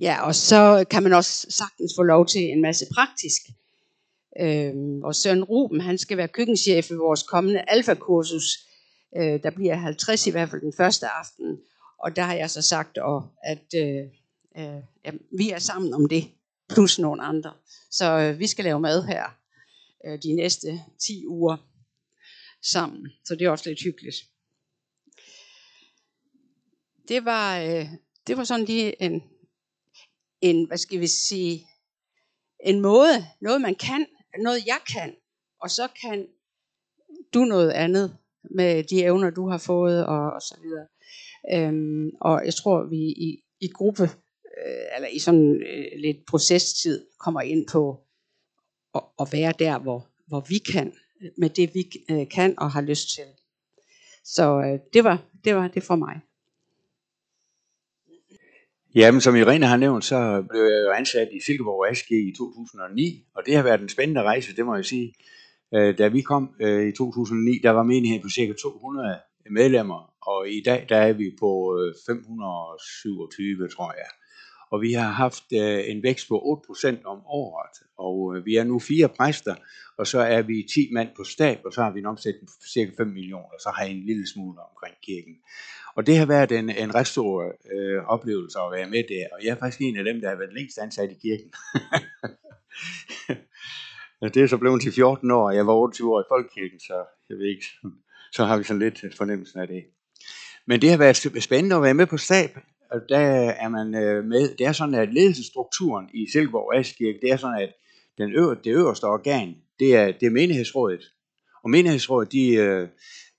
ja, 0.07 0.27
og 0.27 0.35
så 0.35 0.85
kan 0.91 1.03
man 1.03 1.13
også 1.13 1.47
sagtens 1.51 1.93
få 1.99 2.03
lov 2.03 2.27
til 2.27 2.43
en 2.43 2.61
masse 2.63 2.87
praktisk. 2.95 3.43
Øhm, 4.41 5.03
og 5.03 5.15
Søren 5.15 5.45
Ruben, 5.45 5.81
han 5.81 5.99
skal 5.99 6.17
være 6.17 6.29
køkkenchef 6.29 6.91
i 6.91 6.95
vores 6.95 7.23
kommende 7.23 7.65
alfakursus. 7.69 8.45
Øh, 9.17 9.43
der 9.43 9.51
bliver 9.51 9.75
50 9.75 10.27
i 10.27 10.31
hvert 10.31 10.51
fald 10.51 10.61
den 10.61 10.73
første 10.77 11.07
aften. 11.07 11.59
Og 11.99 12.17
der 12.17 12.23
har 12.23 12.35
jeg 12.35 12.51
så 12.51 12.63
sagt, 12.63 12.99
og, 12.99 13.29
at 13.45 13.67
øh, 13.77 14.05
øh, 14.59 14.83
ja, 15.05 15.11
vi 15.39 15.51
er 15.51 15.59
sammen 15.59 15.95
om 15.95 16.09
det, 16.09 16.25
plus 16.69 16.99
nogle 16.99 17.23
andre. 17.23 17.53
Så 17.91 18.19
øh, 18.19 18.39
vi 18.39 18.47
skal 18.47 18.65
lave 18.65 18.81
mad 18.81 19.07
her 19.07 19.25
øh, 20.07 20.19
de 20.23 20.35
næste 20.35 20.83
10 21.07 21.27
uger 21.27 21.57
sammen. 22.63 23.13
Så 23.25 23.35
det 23.35 23.45
er 23.45 23.51
også 23.51 23.69
lidt 23.69 23.83
hyggeligt. 23.83 24.17
Det 27.09 27.25
var, 27.25 27.61
øh, 27.61 27.89
det 28.27 28.37
var 28.37 28.45
sådan 28.45 28.65
lige 28.65 29.03
en, 29.03 29.23
en, 30.41 30.67
hvad 30.67 30.79
skal 30.79 31.01
vi 31.01 31.07
sige, 31.07 31.67
en 32.65 32.81
måde, 32.81 33.27
noget 33.41 33.61
man 33.61 33.75
kan, 33.75 34.07
noget 34.39 34.67
jeg 34.67 34.81
kan, 34.93 35.15
og 35.61 35.71
så 35.71 35.89
kan 36.03 36.27
du 37.35 37.45
noget 37.45 37.71
andet 37.71 38.17
med 38.51 38.85
de 38.85 39.03
evner, 39.03 39.31
du 39.31 39.49
har 39.49 39.59
fået, 39.59 40.07
og, 40.07 40.33
og 40.33 40.43
så 40.43 40.57
videre. 40.63 40.87
Øhm, 41.53 42.11
og 42.21 42.45
jeg 42.45 42.55
tror, 42.55 42.85
vi 42.85 42.97
i, 42.97 43.45
i 43.61 43.69
gruppe, 43.69 44.03
øh, 44.03 44.97
eller 44.97 45.09
i 45.09 45.19
sådan 45.19 45.63
øh, 45.63 46.01
lidt 46.01 46.27
procestid, 46.27 47.07
kommer 47.21 47.41
ind 47.41 47.67
på 47.73 48.01
at, 48.95 49.03
at 49.21 49.29
være 49.33 49.53
der, 49.59 49.79
hvor, 49.79 50.09
hvor 50.27 50.45
vi 50.49 50.59
kan, 50.59 50.93
med 51.39 51.51
det 51.51 51.75
vi 51.75 51.91
øh, 52.11 52.29
kan 52.29 52.55
og 52.59 52.71
har 52.73 52.81
lyst 52.81 53.15
til. 53.15 53.25
Så 54.25 54.61
øh, 54.61 54.79
det, 54.93 55.05
var, 55.05 55.23
det 55.45 55.55
var 55.55 55.69
det 55.69 55.83
for 55.83 55.97
mig. 55.97 56.21
Jamen, 58.95 59.21
som 59.21 59.37
Irene 59.37 59.67
har 59.67 59.77
nævnt, 59.77 60.05
så 60.05 60.45
blev 60.51 60.63
jeg 60.63 60.83
jo 60.87 60.91
ansat 60.91 61.29
i 61.33 61.41
Silkeborg 61.47 61.91
ASG 61.91 62.11
i 62.11 62.33
2009, 62.39 63.25
og 63.37 63.43
det 63.47 63.57
har 63.57 63.63
været 63.63 63.81
en 63.81 63.89
spændende 63.89 64.23
rejse, 64.23 64.57
det 64.57 64.67
må 64.67 64.75
jeg 64.75 64.85
sige. 64.85 65.15
Øh, 65.75 65.99
da 65.99 66.09
vi 66.09 66.21
kom 66.21 66.51
øh, 66.61 66.89
i 66.89 66.93
2009, 66.93 67.61
der 67.63 67.71
var 67.71 67.83
menigheden 67.83 68.23
på 68.23 68.29
cirka 68.29 68.53
200 68.63 69.19
medlemmer, 69.51 70.01
og 70.27 70.49
i 70.49 70.63
dag 70.65 70.87
der 70.89 70.97
er 70.97 71.13
vi 71.13 71.37
på 71.41 71.51
øh, 71.79 71.95
527, 72.07 73.69
tror 73.69 73.93
jeg. 73.93 74.11
Og 74.75 74.81
vi 74.81 74.93
har 74.93 75.11
haft 75.11 75.45
øh, 75.53 75.81
en 75.91 76.03
vækst 76.03 76.29
på 76.29 76.63
8% 76.71 77.05
om 77.05 77.19
året, 77.27 77.77
og 77.99 78.37
øh, 78.37 78.47
vi 78.47 78.57
er 78.57 78.65
nu 78.65 78.79
fire 78.79 79.09
præster, 79.09 79.55
og 79.99 80.07
så 80.07 80.19
er 80.19 80.43
vi 80.43 80.67
10 80.75 80.89
mand 80.93 81.09
på 81.17 81.25
stab, 81.25 81.59
og 81.65 81.73
så 81.73 81.83
har 81.83 81.91
vi 81.93 81.99
en 81.99 82.07
omsætning 82.07 82.47
på 82.49 82.67
cirka 82.73 82.91
5 82.97 83.07
millioner, 83.07 83.45
og 83.57 83.61
så 83.61 83.71
har 83.77 83.85
jeg 83.85 83.93
en 83.93 84.07
lille 84.07 84.27
smule 84.33 84.59
omkring 84.71 84.97
kirken. 85.03 85.35
Og 85.97 86.07
det 86.07 86.17
har 86.19 86.27
været 86.27 86.53
en, 86.53 86.71
en 86.71 86.95
ret 86.95 87.07
stor 87.07 87.45
øh, 87.75 88.05
oplevelse 88.05 88.59
at 88.59 88.73
være 88.73 88.91
med 88.91 89.03
der, 89.09 89.27
og 89.33 89.45
jeg 89.45 89.51
er 89.51 89.59
faktisk 89.59 89.81
en 89.81 89.97
af 89.97 90.05
dem, 90.05 90.21
der 90.21 90.29
har 90.29 90.37
været 90.37 90.55
længst 90.55 90.79
ansat 90.79 91.11
i 91.11 91.19
kirken. 91.23 91.51
det 94.35 94.43
er 94.43 94.47
så 94.47 94.59
blevet 94.59 94.83
til 94.83 94.93
14 94.93 95.31
år, 95.31 95.51
jeg 95.51 95.67
var 95.67 95.75
28 95.75 96.15
år 96.15 96.21
i 96.21 96.31
Folkekirken, 96.31 96.81
så 96.81 97.05
jeg 97.29 97.37
ved 97.39 97.47
ikke, 97.47 97.67
så 98.33 98.45
har 98.45 98.57
vi 98.59 98.65
sådan 98.65 98.83
lidt 98.83 99.17
fornemmelsen 99.17 99.61
af 99.61 99.67
det. 99.67 99.85
Men 100.67 100.83
det 100.83 100.91
har 100.91 100.99
været 100.99 101.17
spændende 101.43 101.77
at 101.77 101.83
være 101.83 101.95
med 101.95 102.07
på 102.07 102.17
stab, 102.17 102.51
og 102.95 103.01
der 103.09 103.19
er 103.65 103.69
man 103.69 103.95
øh, 103.95 104.25
med. 104.25 104.57
Det 104.57 104.67
er 104.67 104.73
sådan, 104.73 104.95
at 104.95 105.15
ledelsesstrukturen 105.15 106.09
i 106.15 106.27
Silkeborg 106.33 106.79
Askirke, 106.79 107.19
det 107.23 107.31
er 107.31 107.37
sådan, 107.37 107.63
at 107.63 107.73
den 108.19 108.33
øver, 108.33 108.55
det 108.55 108.71
øverste 108.71 109.05
organ, 109.05 109.55
det 109.79 109.97
er, 109.97 110.07
det 110.07 110.27
er 110.27 110.31
menighedsrådet. 110.31 111.05
Og 111.65 111.71
menighedsrådet, 111.71 112.33
de, 112.33 112.55
øh, 112.55 112.89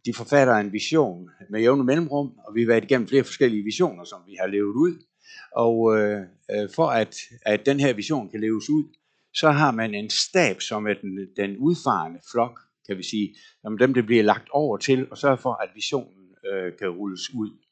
de 0.05 0.13
forfatter 0.13 0.53
en 0.55 0.73
vision 0.73 1.29
med 1.49 1.61
jævne 1.61 1.83
mellemrum, 1.83 2.31
og 2.47 2.55
vi 2.55 2.61
har 2.61 2.67
været 2.67 2.83
igennem 2.83 3.07
flere 3.07 3.23
forskellige 3.23 3.63
visioner, 3.63 4.03
som 4.03 4.19
vi 4.27 4.35
har 4.39 4.47
levet 4.47 4.73
ud. 4.73 4.93
Og 5.55 5.97
øh, 5.97 6.21
øh 6.51 6.69
for 6.75 6.87
at, 6.87 7.15
at 7.41 7.65
den 7.65 7.79
her 7.79 7.93
vision 7.93 8.29
kan 8.29 8.41
leves 8.41 8.69
ud, 8.69 8.83
så 9.33 9.51
har 9.51 9.71
man 9.71 9.95
en 9.95 10.09
stab, 10.09 10.61
som 10.61 10.87
er 10.87 10.93
den, 11.01 11.27
den 11.37 11.57
udfarende 11.57 12.19
flok, 12.31 12.59
kan 12.87 12.97
vi 12.97 13.03
sige, 13.03 13.35
som 13.61 13.77
dem, 13.77 13.93
det 13.93 14.05
bliver 14.05 14.23
lagt 14.23 14.49
over 14.49 14.77
til, 14.77 15.07
og 15.11 15.17
sørge 15.17 15.37
for, 15.37 15.53
at 15.63 15.69
visionen 15.75 16.25
øh, 16.51 16.77
kan 16.79 16.89
rulles 16.89 17.33
ud. 17.33 17.64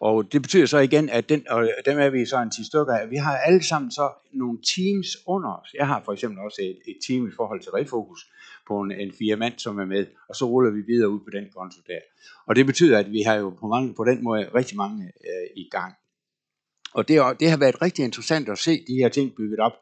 Og 0.00 0.32
det 0.32 0.42
betyder 0.42 0.66
så 0.66 0.78
igen, 0.78 1.08
at 1.08 1.28
den, 1.28 1.48
og 1.50 1.68
dem 1.86 1.98
er 1.98 2.10
vi 2.10 2.26
så 2.26 2.42
en 2.42 2.50
10 2.50 2.64
stykker 2.64 2.94
af, 2.94 3.10
vi 3.10 3.16
har 3.16 3.36
alle 3.36 3.64
sammen 3.64 3.90
så 3.90 4.10
nogle 4.32 4.58
teams 4.74 5.06
under 5.26 5.52
os. 5.52 5.68
Jeg 5.74 5.86
har 5.86 6.02
for 6.04 6.12
eksempel 6.12 6.38
også 6.38 6.62
et, 6.62 6.78
et 6.90 6.98
team 7.06 7.28
i 7.28 7.30
forhold 7.36 7.60
til 7.60 7.70
Refokus 7.72 8.20
på 8.68 8.80
en, 8.80 8.90
en 8.92 9.12
fire 9.18 9.36
mand, 9.36 9.54
som 9.58 9.78
er 9.78 9.84
med, 9.84 10.06
og 10.28 10.36
så 10.36 10.44
ruller 10.44 10.70
vi 10.70 10.80
videre 10.80 11.08
ud 11.08 11.20
på 11.20 11.30
den 11.32 11.46
konto 11.56 11.80
der. 11.86 11.98
Og 12.46 12.56
det 12.56 12.66
betyder, 12.66 12.98
at 12.98 13.12
vi 13.12 13.22
har 13.22 13.34
jo 13.34 13.50
på, 13.50 13.66
mange, 13.66 13.94
på 13.94 14.04
den 14.04 14.24
måde 14.24 14.50
rigtig 14.54 14.76
mange 14.76 15.04
øh, 15.04 15.46
i 15.56 15.68
gang. 15.70 15.94
Og 16.94 17.08
det, 17.08 17.40
det 17.40 17.50
har 17.50 17.56
været 17.56 17.82
rigtig 17.82 18.04
interessant 18.04 18.48
at 18.48 18.58
se 18.58 18.84
de 18.88 18.94
her 18.94 19.08
ting 19.08 19.32
bygget 19.36 19.60
op. 19.60 19.72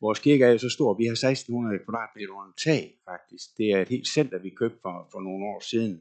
Vores 0.00 0.18
kirke 0.18 0.44
er 0.44 0.50
jo 0.50 0.58
så 0.58 0.68
stor, 0.68 0.94
vi 0.94 1.04
har 1.04 1.12
1600 1.12 1.78
kvadratmeter 1.84 2.32
under 2.40 2.52
tag 2.64 2.82
faktisk. 3.10 3.46
Det 3.58 3.66
er 3.72 3.80
et 3.82 3.88
helt 3.88 4.08
center, 4.08 4.38
vi 4.38 4.50
købte 4.50 4.78
for, 4.82 5.08
for 5.12 5.20
nogle 5.20 5.44
år 5.44 5.60
siden. 5.70 5.94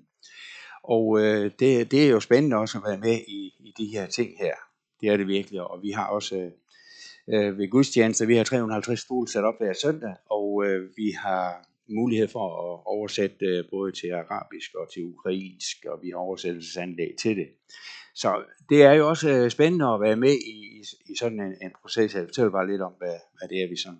Og 0.83 1.19
øh, 1.19 1.51
det, 1.59 1.91
det 1.91 2.05
er 2.05 2.09
jo 2.09 2.19
spændende 2.19 2.57
også 2.57 2.77
at 2.77 2.83
være 2.89 2.97
med 2.97 3.17
i, 3.27 3.53
i 3.59 3.73
de 3.77 3.85
her 3.85 4.07
ting 4.07 4.29
her. 4.39 4.53
Det 5.01 5.09
er 5.09 5.17
det 5.17 5.27
virkelig, 5.27 5.61
og 5.61 5.81
vi 5.81 5.91
har 5.91 6.07
også 6.07 6.35
øh, 6.35 6.51
øh 7.27 7.57
ved 7.57 7.69
gudstjenester, 7.69 8.25
vi 8.25 8.35
har 8.35 8.43
350 8.43 8.99
stole 8.99 9.27
sat 9.27 9.43
op 9.43 9.57
hver 9.59 9.73
søndag, 9.73 10.15
og 10.29 10.65
øh, 10.65 10.89
vi 10.97 11.11
har 11.11 11.65
mulighed 11.89 12.27
for 12.27 12.45
at 12.45 12.81
oversætte 12.85 13.45
øh, 13.45 13.63
både 13.71 13.91
til 13.91 14.11
arabisk 14.11 14.75
og 14.75 14.93
til 14.93 15.03
ukrainsk, 15.03 15.77
og 15.85 15.99
vi 16.03 16.09
har 16.09 16.17
oversættelsesanlæg 16.17 17.11
til 17.21 17.37
det. 17.37 17.47
Så 18.15 18.43
det 18.69 18.83
er 18.83 18.93
jo 18.93 19.09
også 19.09 19.29
øh, 19.29 19.49
spændende 19.51 19.85
at 19.85 20.01
være 20.01 20.15
med 20.15 20.33
i, 20.33 20.83
i 21.09 21.15
sådan 21.19 21.39
en, 21.39 21.55
en 21.61 21.71
proces. 21.81 22.15
Jeg 22.15 22.25
fortæller 22.25 22.51
bare 22.51 22.71
lidt 22.71 22.81
om, 22.81 22.93
hvad, 22.97 23.17
hvad 23.37 23.49
det 23.49 23.63
er, 23.63 23.69
vi 23.69 23.75
sådan 23.75 23.99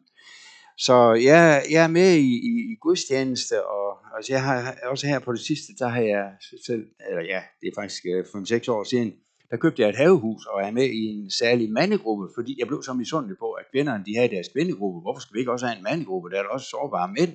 så 0.80 1.14
jeg, 1.14 1.64
jeg 1.72 1.84
er 1.84 1.88
med 1.88 2.12
i, 2.16 2.34
i, 2.52 2.72
i 2.72 2.76
gudstjeneste, 2.82 3.66
og 3.68 3.98
altså 4.20 4.34
jeg 4.34 4.44
har 4.44 4.76
også 4.92 5.08
her 5.08 5.20
på 5.20 5.32
det 5.32 5.44
sidste, 5.50 5.70
der 5.80 5.88
har 5.88 6.02
jeg 6.02 6.26
selv, 6.68 6.84
eller 7.10 7.24
ja, 7.34 7.42
det 7.60 7.68
er 7.68 7.76
faktisk 7.82 8.04
øh, 8.12 8.22
5-6 8.24 8.72
år 8.76 8.84
siden, 8.84 9.10
der 9.50 9.58
købte 9.58 9.82
jeg 9.82 9.90
et 9.90 10.02
havehus 10.04 10.46
og 10.46 10.58
er 10.68 10.72
med 10.72 10.88
i 11.02 11.04
en 11.14 11.32
særlig 11.42 11.72
mandegruppe, 11.72 12.28
fordi 12.38 12.52
jeg 12.60 12.68
blev 12.68 12.82
så 12.84 12.94
misundelig 12.94 13.38
på, 13.44 13.50
at 13.52 13.66
kvinderne 13.72 14.04
de 14.08 14.16
havde 14.18 14.32
deres 14.36 14.50
kvindegruppe. 14.54 15.00
Hvorfor 15.02 15.22
skal 15.22 15.34
vi 15.34 15.40
ikke 15.40 15.52
også 15.52 15.66
have 15.68 15.78
en 15.78 15.84
mandegruppe? 15.90 16.30
Der 16.30 16.38
er 16.40 16.44
der 16.44 16.50
også 16.50 16.70
sårbare 16.70 17.10
mænd. 17.18 17.34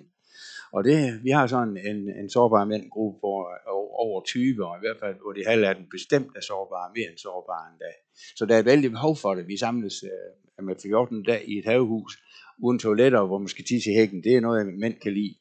Og 0.73 0.85
det, 0.85 0.97
vi 1.27 1.31
har 1.31 1.47
sådan 1.47 1.77
en, 1.91 1.99
en 2.21 2.31
sårbar 2.31 2.65
mændgruppe 2.65 3.21
på 3.21 3.33
over 4.05 4.21
20, 4.27 4.67
og 4.67 4.77
i 4.79 4.83
hvert 4.85 5.01
fald 5.03 5.17
hvor 5.23 5.33
de 5.33 5.43
halv 5.47 5.65
af 5.65 5.75
den 5.75 5.87
bestemt 5.91 6.31
er 6.37 6.45
sårbare, 6.51 6.93
mere 6.97 7.09
end 7.11 7.19
sårbare 7.19 7.65
endda. 7.71 7.91
Så 8.37 8.47
der 8.47 8.55
er 8.55 8.59
et 8.59 8.71
vældig 8.73 8.91
behov 8.91 9.17
for 9.17 9.35
det. 9.35 9.49
Vi 9.49 9.57
samles 9.57 9.97
øh, 10.13 10.67
med 10.67 10.77
14 10.83 11.23
dag 11.23 11.43
i 11.53 11.59
et 11.59 11.65
havehus, 11.65 12.13
uden 12.65 12.79
toiletter, 12.79 13.27
hvor 13.27 13.39
man 13.39 13.49
skal 13.49 13.65
tisse 13.65 13.91
i 13.91 13.95
hækken. 13.95 14.25
Det 14.25 14.33
er 14.37 14.41
noget, 14.41 14.79
mænd 14.85 14.95
kan 15.03 15.13
lide. 15.13 15.35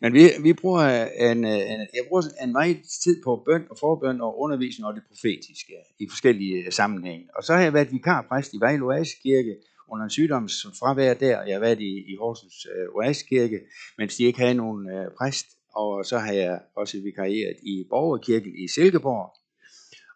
Men 0.00 0.14
vi, 0.14 0.22
vi 0.42 0.52
bruger 0.52 1.06
en, 1.30 1.44
øh, 1.44 1.72
en, 1.72 1.80
jeg 1.98 2.04
bruger 2.08 2.22
en 2.42 2.52
meget 2.52 2.80
tid 3.04 3.22
på 3.24 3.42
bøn 3.46 3.64
og 3.70 3.76
forbøn 3.78 4.20
og 4.20 4.40
undervisning 4.40 4.86
og 4.86 4.94
det 4.94 5.02
profetiske 5.08 5.72
i 5.98 6.06
forskellige 6.10 6.56
øh, 6.64 6.72
sammenhænge. 6.72 7.26
Og 7.36 7.44
så 7.44 7.54
har 7.54 7.62
jeg 7.62 7.74
været 7.74 7.92
vikarpræst 7.92 8.52
i 8.54 8.60
Vejle 8.60 8.84
Oasekirke 8.84 9.56
under 9.88 10.04
en 10.04 10.10
sygdomsfravær 10.10 11.14
der. 11.14 11.42
Jeg 11.42 11.54
har 11.54 11.60
været 11.60 11.80
i, 11.80 11.92
i 12.12 12.16
Horsens 12.20 12.66
uh, 12.66 12.96
Oasekirke, 12.96 13.60
mens 13.98 14.16
de 14.16 14.24
ikke 14.24 14.38
havde 14.38 14.54
nogen 14.54 14.88
præst. 15.18 15.46
Og 15.74 16.06
så 16.06 16.18
har 16.18 16.32
jeg 16.32 16.60
også 16.76 17.00
vikarieret 17.00 17.56
i 17.62 17.86
Borgerkirken 17.90 18.52
i 18.64 18.68
Silkeborg. 18.68 19.40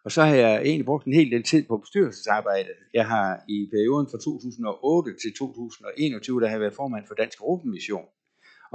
Og 0.05 0.11
så 0.11 0.21
har 0.23 0.35
jeg 0.35 0.61
egentlig 0.61 0.85
brugt 0.85 1.05
en 1.05 1.13
hel 1.13 1.31
del 1.31 1.43
tid 1.43 1.63
på 1.67 1.77
bestyrelsesarbejde. 1.77 2.69
Jeg 2.93 3.05
har 3.07 3.43
i 3.49 3.67
perioden 3.73 4.07
fra 4.11 4.17
2008 4.17 5.11
til 5.21 5.33
2021, 5.33 6.41
der 6.41 6.47
har 6.47 6.53
jeg 6.53 6.61
været 6.61 6.75
formand 6.75 7.03
for 7.07 7.15
Dansk 7.15 7.39
Europamission, 7.39 8.05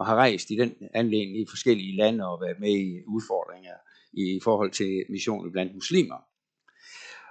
og 0.00 0.06
har 0.06 0.14
rejst 0.14 0.50
i 0.50 0.56
den 0.56 0.74
anledning 0.94 1.40
i 1.40 1.46
forskellige 1.48 1.96
lande 1.96 2.28
og 2.28 2.40
været 2.40 2.60
med 2.60 2.70
i 2.70 3.02
udfordringer 3.06 3.74
i 4.12 4.40
forhold 4.44 4.70
til 4.70 5.04
missionen 5.08 5.52
blandt 5.52 5.74
muslimer. 5.74 6.16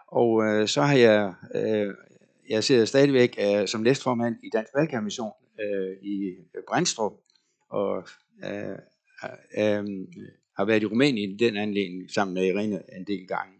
Og 0.07 0.43
øh, 0.45 0.67
så 0.67 0.81
har 0.81 0.95
jeg, 0.95 1.33
øh, 1.55 1.93
jeg 2.49 2.63
sidder 2.63 2.85
stadigvæk 2.85 3.39
øh, 3.39 3.67
som 3.67 3.81
næstformand 3.81 4.35
i 4.43 4.49
Dansk 4.53 4.73
Balkanmission 4.73 5.31
øh, 5.61 5.97
i 6.01 6.35
Brændstrup, 6.67 7.13
og 7.69 8.07
øh, 8.43 8.77
øh, 9.57 9.83
har 10.57 10.65
været 10.65 10.83
i 10.83 10.85
Rumænien 10.85 11.31
i 11.31 11.37
den 11.37 11.57
anledning 11.57 12.11
sammen 12.11 12.33
med 12.33 12.45
Irene 12.45 12.81
en 12.95 13.07
del 13.07 13.27
gange. 13.27 13.53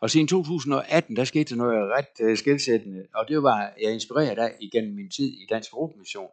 Og 0.00 0.10
siden 0.10 0.26
2018, 0.26 1.16
der 1.16 1.24
skete 1.24 1.56
noget 1.56 1.90
ret 1.90 2.28
øh, 2.28 2.36
skældsættende, 2.36 3.06
og 3.14 3.28
det 3.28 3.42
var, 3.42 3.72
jeg 3.82 3.92
inspireret 3.92 4.38
af 4.38 4.56
igennem 4.60 4.94
min 4.94 5.10
tid 5.10 5.32
i 5.32 5.46
Dansk 5.50 5.72
Europamission. 5.72 6.28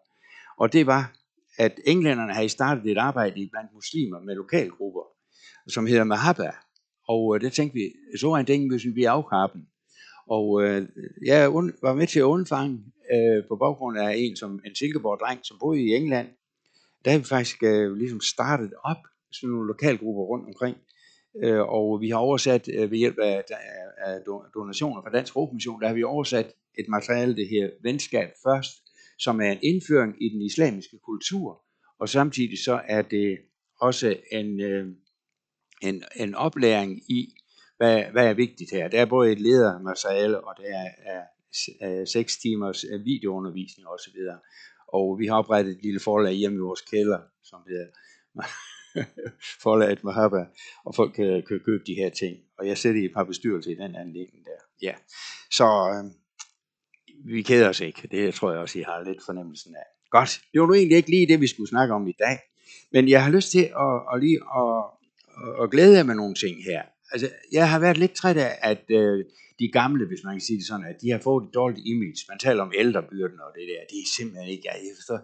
Og 0.58 0.74
det 0.74 0.88
var, 0.88 1.25
at 1.58 1.80
englænderne 1.86 2.34
havde 2.34 2.50
startet 2.50 2.92
et 2.92 2.98
arbejde 2.98 3.50
blandt 3.52 3.74
muslimer 3.74 4.20
med 4.20 4.36
lokalgrupper, 4.36 5.06
som 5.68 5.88
hedder 5.88 6.04
Mahaba. 6.04 6.52
Og 7.08 7.36
øh, 7.36 7.42
det 7.42 7.54
tænkte 7.54 7.74
vi, 7.74 7.94
så 8.20 8.32
er 8.32 8.38
en 8.38 8.46
ting, 8.46 8.72
hvis 8.72 8.86
vi 8.86 8.92
blev 8.92 9.06
afkappen. 9.06 9.62
Og 10.28 10.64
øh, 10.64 10.88
jeg 11.26 11.54
var 11.54 11.94
med 11.94 12.08
til 12.08 12.20
at 12.20 12.24
undfange 12.24 12.80
øh, 13.14 13.44
på 13.48 13.56
baggrund 13.56 13.98
af 13.98 14.14
en 14.18 14.36
som 14.36 14.60
en 14.66 14.76
Silkeborg-dreng, 14.76 15.40
som 15.44 15.58
boede 15.60 15.82
i 15.82 15.96
England. 15.96 16.28
Der 17.06 17.12
har 17.12 17.18
vi 17.18 17.24
faktisk 17.24 17.64
øh, 17.64 17.94
ligesom 17.94 18.22
startet 18.22 18.74
op 18.84 18.98
sådan 19.32 19.50
nogle 19.50 19.68
lokalgrupper 19.68 20.24
rundt 20.24 20.48
omkring, 20.48 20.78
øh, 21.44 21.62
og 21.62 22.02
vi 22.02 22.10
har 22.10 22.18
oversat 22.18 22.70
øh, 22.74 22.92
ved 22.92 22.98
hjælp 22.98 23.18
af, 23.18 23.44
af 23.98 24.20
donationer 24.54 25.02
fra 25.02 25.10
Dansk 25.10 25.36
Rådmission, 25.36 25.82
der 25.82 25.88
har 25.88 25.96
vi 25.96 26.04
oversat 26.04 26.54
et 26.80 26.88
materiale, 26.88 27.36
det 27.36 27.48
her 27.50 27.70
Venskab 27.84 28.30
først, 28.44 28.85
som 29.20 29.42
er 29.42 29.52
en 29.52 29.60
indføring 29.64 30.24
i 30.24 30.30
den 30.30 30.42
islamiske 30.42 30.98
kultur, 31.06 31.62
og 32.00 32.10
samtidig 32.10 32.58
så 32.66 32.82
er 32.88 33.02
det 33.02 33.38
også 33.82 34.18
en, 34.32 34.60
øh, 34.62 34.88
en, 35.82 36.04
en 36.16 36.36
oplæring 36.36 37.12
i, 37.12 37.36
hvad, 37.78 38.04
hvad 38.12 38.28
er 38.28 38.34
vigtigt 38.34 38.72
her. 38.72 38.88
Der 38.88 39.02
er 39.02 39.06
både 39.06 39.32
et 39.32 39.40
ledermateriale, 39.40 40.48
og 40.48 40.54
der 40.58 40.64
er, 40.64 40.90
er, 41.06 41.24
er 41.82 42.06
6 42.06 42.38
timers 42.38 42.84
øh, 42.84 43.06
videoundervisning 43.06 43.88
osv. 43.88 44.20
Og 44.88 45.20
vi 45.20 45.28
har 45.28 45.38
oprettet 45.38 45.72
et 45.72 45.84
lille 45.84 46.00
forlag 46.00 46.34
hjemme 46.34 46.58
i 46.58 46.60
vores 46.60 46.82
kælder, 46.82 47.20
som 47.44 47.62
hedder 47.68 47.88
forlaget 49.64 50.04
Mahaba, 50.04 50.46
og 50.86 50.96
folk 50.96 51.14
kan, 51.14 51.44
kan 51.48 51.60
købe 51.66 51.84
de 51.88 51.96
her 51.96 52.10
ting. 52.10 52.38
Og 52.60 52.68
jeg 52.68 52.78
sidder 52.78 53.02
i 53.02 53.06
et 53.06 53.14
par 53.14 53.24
bestyrelser 53.24 53.72
i 53.72 53.76
den 53.76 53.96
anlægning 53.96 54.46
der. 54.46 54.60
Ja. 54.82 54.96
Så 55.52 55.66
øh, 55.66 56.12
vi 57.26 57.42
keder 57.42 57.70
os 57.70 57.80
ikke. 57.80 58.08
Det 58.12 58.34
tror 58.34 58.52
jeg 58.52 58.60
også, 58.60 58.80
I 58.80 58.82
har 58.82 59.04
lidt 59.04 59.26
fornemmelsen 59.26 59.76
af. 59.76 59.86
Godt. 60.10 60.42
Det 60.54 60.62
var 60.62 60.68
nu 60.68 60.74
egentlig 60.74 60.98
ikke 60.98 61.10
lige 61.10 61.28
det, 61.28 61.42
vi 61.42 61.48
skulle 61.48 61.70
snakke 61.70 61.94
om 61.94 62.08
i 62.08 62.16
dag. 62.20 62.40
Men 62.92 63.10
jeg 63.10 63.24
har 63.24 63.32
lyst 63.32 63.52
til 63.52 63.66
at, 63.86 63.96
at 64.14 64.20
lige 64.20 64.40
at, 64.62 64.84
at 65.64 65.72
glæde 65.72 65.98
jer 65.98 66.04
med 66.04 66.16
nogle 66.16 66.36
ting 66.36 66.64
her. 66.64 66.82
Altså, 67.12 67.30
jeg 67.52 67.70
har 67.70 67.80
været 67.80 67.98
lidt 67.98 68.14
træt 68.14 68.38
af, 68.38 68.52
at 68.62 68.84
øh, 68.90 69.26
de 69.60 69.68
gamle, 69.68 70.08
hvis 70.08 70.24
man 70.24 70.34
kan 70.34 70.42
sige 70.42 70.58
det 70.58 70.68
sådan, 70.68 70.86
at 70.86 71.02
de 71.02 71.12
har 71.12 71.20
fået 71.20 71.44
et 71.48 71.54
dårligt 71.54 71.88
image. 71.88 72.26
Man 72.30 72.40
taler 72.40 72.64
om 72.64 72.72
ældrebyrden 72.78 73.40
og 73.40 73.52
det 73.56 73.66
der. 73.72 73.82
Det 73.90 73.98
er 74.04 74.08
simpelthen 74.18 74.50
ikke, 74.50 74.64
jeg 74.66 74.80
forstår. 75.00 75.20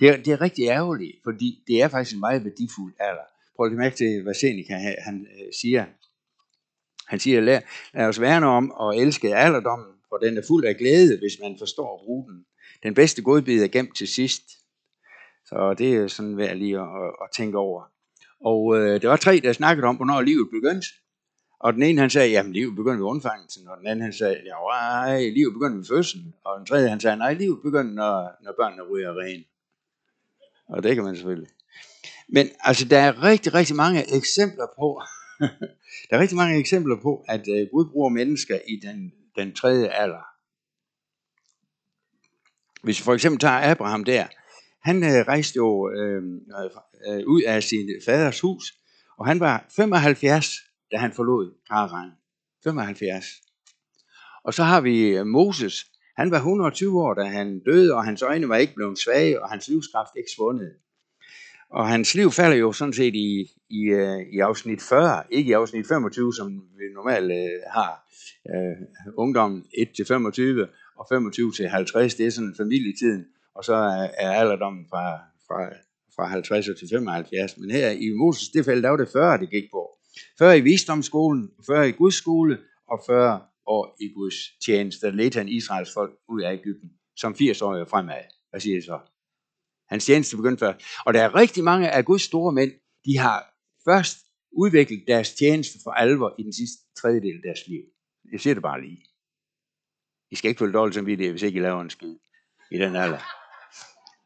Det 0.00 0.08
er, 0.08 0.16
det 0.16 0.32
er 0.32 0.40
rigtig 0.40 0.64
ærgerligt, 0.64 1.16
fordi 1.24 1.62
det 1.66 1.82
er 1.82 1.88
faktisk 1.88 2.14
en 2.14 2.20
meget 2.20 2.44
værdifuld 2.44 2.94
alder. 3.00 3.26
Prøv 3.56 3.68
lige 3.68 3.78
mærke 3.78 3.96
til, 3.96 4.22
hvad 4.22 4.34
Seneca 4.34 4.74
han, 4.74 4.94
han 4.98 5.26
øh, 5.36 5.52
siger. 5.60 5.84
Han 7.06 7.18
siger, 7.18 7.40
lad, 7.40 7.60
lad 7.94 8.06
os 8.06 8.20
værne 8.20 8.46
om 8.46 8.70
og 8.70 8.96
elske 8.96 9.36
alderdommen, 9.36 9.95
og 10.16 10.26
den 10.26 10.38
er 10.38 10.42
fuld 10.48 10.64
af 10.64 10.76
glæde, 10.76 11.18
hvis 11.18 11.38
man 11.42 11.56
forstår 11.58 11.94
at 11.94 12.04
bruge 12.04 12.24
den. 12.30 12.44
Den 12.82 12.94
bedste 12.94 13.22
godbid 13.22 13.62
er 13.62 13.68
gemt 13.68 13.96
til 13.96 14.08
sidst. 14.08 14.42
Så 15.44 15.74
det 15.78 15.94
er 15.96 16.06
sådan 16.06 16.36
værd 16.36 16.56
lige 16.56 16.78
at, 16.78 16.82
at, 16.82 17.12
at 17.22 17.28
tænke 17.36 17.58
over. 17.58 17.82
Og 18.40 18.76
øh, 18.76 19.02
der 19.02 19.08
var 19.08 19.16
tre, 19.16 19.40
der 19.40 19.52
snakkede 19.52 19.86
om, 19.86 19.96
hvornår 19.96 20.20
livet 20.20 20.48
begyndte. 20.50 20.88
Og 21.60 21.72
den 21.72 21.82
ene 21.82 22.00
han 22.00 22.10
sagde, 22.10 22.30
jamen 22.30 22.52
livet 22.52 22.76
begynder 22.76 22.96
ved 22.96 23.04
undfangelsen, 23.04 23.68
og 23.68 23.78
den 23.78 23.86
anden 23.86 24.02
han 24.02 24.12
sagde, 24.12 24.34
ja, 24.34 24.54
nej, 24.70 25.28
livet 25.28 25.52
begynder 25.52 25.76
ved 25.76 25.84
fødslen. 25.84 26.34
Og 26.44 26.58
den 26.58 26.66
tredje 26.66 26.88
han 26.88 27.00
sagde, 27.00 27.16
nej, 27.16 27.32
livet 27.34 27.58
begynder, 27.62 27.92
når, 27.94 28.44
når 28.44 28.52
børnene 28.60 28.82
ryger 28.82 29.20
ren. 29.20 29.44
Og 30.68 30.82
det 30.82 30.94
kan 30.94 31.04
man 31.04 31.16
selvfølgelig. 31.16 31.48
Men 32.28 32.48
altså, 32.60 32.84
der 32.88 32.98
er 32.98 33.22
rigtig, 33.22 33.54
rigtig 33.54 33.76
mange 33.76 34.16
eksempler 34.16 34.66
på, 34.78 35.02
der 36.10 36.16
er 36.16 36.20
rigtig 36.20 36.36
mange 36.36 36.58
eksempler 36.58 36.96
på, 37.02 37.24
at 37.28 37.40
uh, 37.40 37.70
Gud 37.72 37.90
bruger 37.92 38.08
mennesker 38.08 38.58
i 38.68 38.76
den, 38.86 39.12
den 39.36 39.54
tredje 39.54 39.88
alder. 39.88 40.26
Hvis 42.82 43.00
vi 43.00 43.04
for 43.04 43.14
eksempel 43.14 43.40
tager 43.40 43.70
Abraham 43.70 44.04
der, 44.04 44.26
han 44.82 45.04
øh, 45.04 45.26
rejste 45.28 45.56
jo 45.56 45.90
øh, 45.90 46.22
øh, 47.08 47.22
ud 47.26 47.42
af 47.42 47.62
sin 47.62 47.88
faders 48.04 48.40
hus, 48.40 48.74
og 49.18 49.26
han 49.26 49.40
var 49.40 49.66
75, 49.76 50.50
da 50.92 50.96
han 50.96 51.12
forlod 51.12 51.54
Karan. 51.68 52.10
75. 52.64 53.26
Og 54.44 54.54
så 54.54 54.62
har 54.62 54.80
vi 54.80 55.08
øh, 55.08 55.26
Moses. 55.26 55.84
Han 56.16 56.30
var 56.30 56.36
120 56.36 57.00
år, 57.00 57.14
da 57.14 57.24
han 57.24 57.60
døde, 57.60 57.94
og 57.94 58.04
hans 58.04 58.22
øjne 58.22 58.48
var 58.48 58.56
ikke 58.56 58.74
blevet 58.74 58.98
svage, 58.98 59.42
og 59.42 59.50
hans 59.50 59.68
livskraft 59.68 60.10
ikke 60.16 60.30
svundet. 60.36 60.72
Og 61.70 61.88
hans 61.88 62.14
liv 62.14 62.30
falder 62.30 62.56
jo 62.56 62.72
sådan 62.72 62.92
set 62.92 63.14
i, 63.14 63.50
i, 63.70 63.82
øh, 63.82 64.20
i 64.32 64.38
afsnit 64.38 64.82
40, 64.82 65.22
ikke 65.30 65.48
i 65.50 65.52
afsnit 65.52 65.86
25, 65.86 66.34
som 66.34 66.52
vi 66.52 66.84
normalt 66.94 67.32
øh, 67.32 67.60
har. 67.70 68.06
Øh, 68.50 68.86
ungdommen 69.16 69.64
1-25 69.78 70.12
og 70.98 71.06
25-50, 71.14 71.18
det 72.18 72.26
er 72.26 72.30
sådan 72.30 72.54
familietiden, 72.56 73.24
og 73.54 73.64
så 73.64 73.74
er, 73.74 74.08
er 74.18 74.30
alderdommen 74.30 74.86
fra, 74.90 75.16
fra, 75.46 75.68
fra 76.16 76.26
50 76.26 76.66
til 76.78 76.88
75. 76.92 77.58
Men 77.58 77.70
her 77.70 77.90
i 77.90 78.12
Moses 78.18 78.48
det 78.48 78.66
der 78.66 78.88
var 78.88 78.96
det 78.96 79.08
40, 79.12 79.38
det 79.38 79.50
gik 79.50 79.64
på. 79.72 79.90
40 80.38 80.58
i 80.58 80.60
visdomsskolen, 80.60 81.50
40 81.66 81.88
i 81.88 81.92
Guds 81.92 82.14
skole, 82.14 82.58
og 82.88 83.02
40 83.06 83.40
år 83.66 83.96
i 84.00 84.08
Guds 84.14 84.34
tjeneste. 84.64 85.06
Der 85.06 85.12
ledte 85.12 85.38
han 85.38 85.48
Israels 85.48 85.90
folk 85.94 86.12
ud 86.28 86.42
af 86.42 86.52
Ægypten, 86.52 86.90
som 87.16 87.34
80 87.34 87.62
år 87.62 87.84
fremad. 87.90 88.24
Hvad 88.50 88.60
siger 88.60 88.78
I 88.78 88.80
så? 88.80 88.98
Hans 89.88 90.04
tjeneste 90.04 90.36
begyndte 90.36 90.58
før. 90.58 90.72
Og 91.06 91.14
der 91.14 91.22
er 91.22 91.34
rigtig 91.34 91.64
mange 91.64 91.90
af 91.90 92.04
Guds 92.04 92.22
store 92.22 92.52
mænd, 92.52 92.72
de 93.04 93.18
har 93.18 93.44
først 93.84 94.18
udviklet 94.52 95.04
deres 95.06 95.34
tjeneste 95.34 95.78
for 95.84 95.90
alvor 95.90 96.34
i 96.38 96.42
den 96.42 96.52
sidste 96.52 96.82
tredjedel 97.00 97.34
af 97.34 97.42
deres 97.44 97.66
liv. 97.66 97.82
Jeg 98.32 98.40
siger 98.40 98.54
det 98.54 98.62
bare 98.62 98.80
lige. 98.80 99.04
I 100.30 100.36
skal 100.36 100.48
ikke 100.48 100.58
føle 100.58 100.72
dårligt 100.72 100.94
som 100.94 101.06
det, 101.06 101.30
hvis 101.30 101.42
ikke 101.42 101.58
I 101.58 101.62
laver 101.62 101.80
en 101.80 101.90
skid 101.90 102.16
i 102.70 102.78
den 102.78 102.96
alder. 102.96 103.22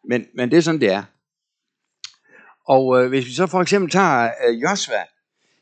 Men, 0.09 0.27
men 0.35 0.51
det 0.51 0.57
er 0.57 0.61
sådan, 0.61 0.81
det 0.81 0.93
er. 0.93 1.05
Og 2.67 2.85
øh, 2.99 3.09
hvis 3.09 3.27
vi 3.27 3.33
så 3.33 3.47
for 3.47 3.61
eksempel 3.63 3.91
tager 3.91 4.31
øh, 4.49 4.63
Josva, 4.63 5.03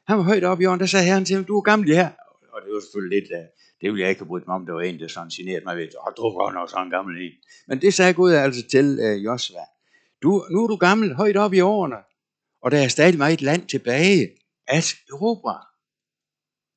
han 0.07 0.18
var 0.18 0.23
højt 0.23 0.44
oppe 0.44 0.62
i 0.62 0.64
jorden, 0.64 0.81
der 0.81 0.87
sagde 0.87 1.07
herren 1.07 1.25
til 1.25 1.37
ham, 1.37 1.44
du 1.44 1.57
er 1.57 1.62
gammel 1.62 1.94
her. 1.94 2.11
Og 2.53 2.61
det 2.64 2.73
var 2.75 2.81
selvfølgelig 2.81 3.20
lidt, 3.20 3.31
øh, 3.38 3.46
det 3.81 3.87
ville 3.90 4.01
jeg 4.01 4.11
ikke 4.11 4.20
have 4.20 4.27
brugt 4.27 4.46
mig 4.46 4.55
om, 4.55 4.66
det 4.66 4.75
var 4.75 4.81
en, 4.81 4.99
der 5.01 5.09
sådan 5.09 5.29
generede 5.29 5.64
mig 5.64 5.77
ved, 5.77 5.88
og 6.07 6.12
du 6.16 6.23
var 6.23 6.53
nok 6.53 6.70
sådan 6.70 6.90
gammel 6.90 7.23
en. 7.27 7.33
Men 7.68 7.81
det 7.81 7.94
sagde 7.94 8.14
Gud 8.14 8.33
altså 8.33 8.62
til 8.68 8.99
øh, 9.03 9.16
uh, 9.16 9.25
Josva. 9.25 9.64
Du, 10.22 10.44
nu 10.50 10.64
er 10.64 10.68
du 10.68 10.76
gammel, 10.76 11.14
højt 11.14 11.37
oppe 11.37 11.57
i 11.57 11.61
årene, 11.61 11.96
og 12.62 12.70
der 12.70 12.78
er 12.78 12.88
stadig 12.88 13.18
meget 13.18 13.42
land 13.42 13.68
tilbage 13.68 14.28
at 14.66 14.94
Europa. 15.11 15.54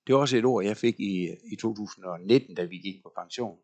Det 0.08 0.16
var 0.16 0.22
også 0.22 0.38
et 0.38 0.46
ord, 0.46 0.64
jeg 0.66 0.78
fik 0.78 1.00
i, 1.00 1.14
i 1.54 1.56
2019, 1.62 2.56
da 2.56 2.64
vi 2.64 2.78
gik 2.78 3.04
på 3.04 3.12
pension. 3.20 3.58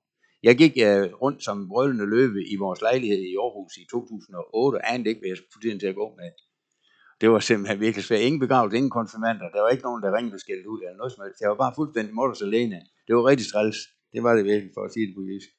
Jeg 0.44 0.58
gik 0.58 0.74
uh, 0.88 1.22
rundt 1.24 1.44
som 1.44 1.70
brølende 1.70 2.06
løve 2.06 2.40
i 2.54 2.56
vores 2.56 2.82
lejlighed 2.82 3.22
i 3.32 3.36
Aarhus 3.36 3.78
i 3.78 3.86
2008, 3.92 4.78
og 4.78 4.94
anede 4.94 5.10
ikke, 5.10 5.22
hvad 5.22 5.30
jeg 5.30 5.38
skulle 5.38 5.64
tiden 5.64 5.80
til 5.80 5.88
at 5.88 5.96
gå 5.96 6.16
med. 6.20 6.32
Det 7.22 7.30
var 7.32 7.40
simpelthen 7.40 7.80
virkelig 7.80 8.06
svært. 8.06 8.20
Ingen 8.20 8.40
begravelse, 8.40 8.78
ingen 8.78 8.96
konfirmander. 9.00 9.50
Der 9.50 9.62
var 9.62 9.70
ikke 9.70 9.84
nogen, 9.84 10.04
der 10.04 10.16
ringede 10.18 10.36
og 10.36 10.40
skældte 10.40 10.70
ud 10.70 10.80
eller 10.82 10.98
noget 10.98 11.14
som 11.14 11.24
helst. 11.24 11.42
Jeg 11.42 11.50
var 11.50 11.56
bare 11.64 11.74
fuldstændig 11.76 12.16
mutters 12.16 12.42
alene. 12.42 12.78
Det 13.08 13.16
var 13.16 13.26
rigtig 13.26 13.48
træls. 13.54 13.78
Det 14.14 14.24
var 14.24 14.34
det 14.36 14.46
virkelig, 14.46 14.72
for 14.76 14.84
at 14.86 14.94
sige 14.94 15.08
det 15.08 15.16
på 15.16 15.24
jysk. 15.30 15.50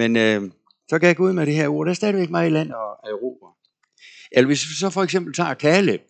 Men 0.00 0.10
øh, 0.16 0.40
så 0.88 0.98
kan 0.98 1.06
jeg 1.08 1.16
gå 1.16 1.24
ud 1.24 1.32
med 1.32 1.46
det 1.46 1.54
her 1.54 1.68
ord. 1.68 1.86
Der 1.86 1.90
er 1.90 1.94
stadigvæk 1.94 2.30
meget 2.30 2.52
land 2.52 2.72
og 2.72 3.10
Europa. 3.10 3.46
Eller 4.32 4.46
hvis 4.46 4.64
vi 4.68 4.74
så 4.80 4.90
for 4.90 5.02
eksempel 5.02 5.34
tager 5.34 5.54
Kaleb. 5.54 6.02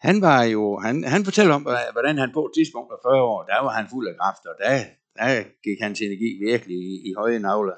Han 0.00 0.20
var 0.20 0.42
jo, 0.42 0.78
han, 0.78 1.04
han 1.04 1.24
fortæller 1.24 1.54
om, 1.54 1.62
hvordan 1.92 2.18
han 2.18 2.30
på 2.34 2.46
et 2.46 2.52
tidspunkt 2.56 2.90
var 2.90 3.10
40 3.10 3.22
år, 3.22 3.42
der 3.42 3.62
var 3.62 3.70
han 3.70 3.86
fuld 3.90 4.08
af 4.08 4.14
kraft, 4.20 4.46
og 4.46 4.54
der, 4.58 4.84
der 5.18 5.42
gik 5.64 5.78
hans 5.80 6.00
energi 6.00 6.38
virkelig 6.48 6.76
i, 6.76 7.08
i 7.08 7.12
høje 7.16 7.38
navler. 7.38 7.76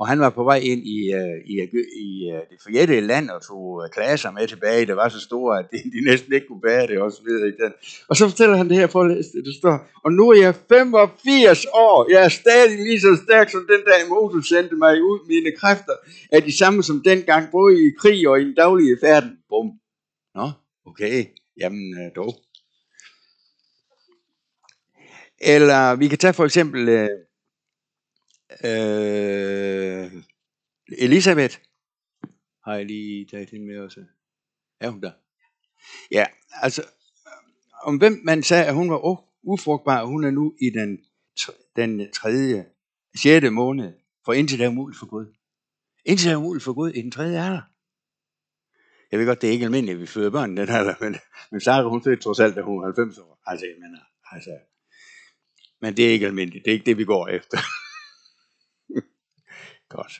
Og 0.00 0.08
han 0.08 0.20
var 0.20 0.30
på 0.30 0.44
vej 0.44 0.60
ind 0.72 0.82
i, 0.96 0.98
uh, 1.14 1.38
i, 1.52 1.54
øh, 1.60 1.68
i 2.06 2.32
uh, 2.32 2.40
det 2.50 2.58
forjættede 2.62 3.00
land 3.00 3.30
og 3.30 3.42
tog 3.42 3.62
uh, 3.62 3.90
klasser 3.92 4.30
med 4.30 4.46
tilbage, 4.46 4.86
der 4.86 4.94
var 4.94 5.08
så 5.08 5.20
store, 5.20 5.58
at 5.58 5.66
de, 5.70 5.76
de 5.76 6.00
næsten 6.10 6.32
ikke 6.32 6.46
kunne 6.46 6.60
bære 6.60 6.86
det 6.86 6.98
og 7.00 7.12
så 7.12 7.22
videre. 7.26 7.46
Den. 7.46 7.72
Og 8.08 8.16
så 8.16 8.28
fortæller 8.28 8.56
han 8.56 8.68
det 8.68 8.76
her 8.76 8.86
for 8.86 9.02
at 9.02 9.08
det, 9.46 9.54
står, 9.60 9.76
og 10.04 10.12
nu 10.12 10.30
er 10.30 10.38
jeg 10.42 10.54
85 10.68 11.66
år, 11.66 12.10
jeg 12.12 12.24
er 12.24 12.28
stadig 12.28 12.78
lige 12.78 13.00
så 13.00 13.18
stærk 13.24 13.50
som 13.50 13.66
den 13.72 13.82
dag 13.90 14.08
Moses 14.08 14.46
sendte 14.46 14.76
mig 14.76 15.02
ud. 15.02 15.18
Mine 15.28 15.56
kræfter 15.56 15.96
er 16.32 16.40
de 16.40 16.58
samme 16.58 16.82
som 16.82 17.02
dengang, 17.04 17.50
både 17.52 17.74
i 17.86 17.90
krig 17.98 18.28
og 18.28 18.40
i 18.40 18.44
den 18.44 18.54
daglige 18.54 18.96
færden. 19.04 19.30
Bum. 19.48 19.70
Nå, 20.34 20.46
okay, 20.86 21.24
jamen 21.60 21.86
uh, 22.00 22.08
dog. 22.16 22.34
Eller 25.40 25.96
vi 25.96 26.08
kan 26.08 26.18
tage 26.18 26.32
for 26.32 26.44
eksempel... 26.44 26.88
Uh, 26.88 27.08
Øh, 28.64 30.12
Elisabeth 30.98 31.56
har 32.64 32.74
jeg 32.74 32.86
lige 32.86 33.26
taget 33.26 33.50
hende 33.50 33.66
med 33.66 33.78
også. 33.78 34.04
Er 34.80 34.90
hun 34.90 35.02
der? 35.02 35.12
Ja, 36.10 36.26
altså, 36.52 36.82
om 37.82 37.96
hvem 37.96 38.20
man 38.24 38.42
sagde, 38.42 38.64
at 38.64 38.74
hun 38.74 38.90
var 38.90 39.24
ufrugtbar, 39.42 40.00
og 40.00 40.08
hun 40.08 40.24
er 40.24 40.30
nu 40.30 40.54
i 40.60 40.70
den, 40.70 40.98
den 41.76 42.12
tredje, 42.12 42.66
sjette 43.16 43.50
måned, 43.50 43.92
for 44.24 44.32
indtil 44.32 44.60
er 44.60 44.68
umuligt 44.68 44.98
for 44.98 45.06
Gud. 45.06 45.34
Indtil 46.04 46.30
er 46.30 46.36
umuligt 46.36 46.64
for 46.64 46.72
Gud 46.72 46.90
i 46.90 47.02
den 47.02 47.10
tredje 47.10 47.44
alder. 47.44 47.62
Jeg 49.10 49.18
ved 49.18 49.26
godt, 49.26 49.40
det 49.40 49.48
er 49.48 49.52
ikke 49.52 49.64
almindeligt, 49.64 49.96
at 49.96 50.00
vi 50.00 50.06
føder 50.06 50.30
børn 50.30 50.56
den 50.56 50.68
alder, 50.68 50.94
men, 51.00 51.16
men 51.50 51.60
Sarah, 51.60 51.90
hun 51.90 52.02
fødte 52.02 52.22
trods 52.22 52.40
alt, 52.40 52.56
da 52.56 52.60
hun 52.60 52.80
var 52.80 52.84
90 52.84 53.18
år. 53.18 53.42
Altså, 53.46 53.66
jeg 53.66 53.74
mener, 53.78 53.98
altså, 54.32 54.50
men 55.82 55.96
det 55.96 56.06
er 56.06 56.12
ikke 56.12 56.26
almindeligt. 56.26 56.64
Det 56.64 56.70
er 56.70 56.74
ikke 56.74 56.86
det, 56.86 56.98
vi 56.98 57.04
går 57.04 57.28
efter. 57.28 57.58
Godt. 59.96 60.12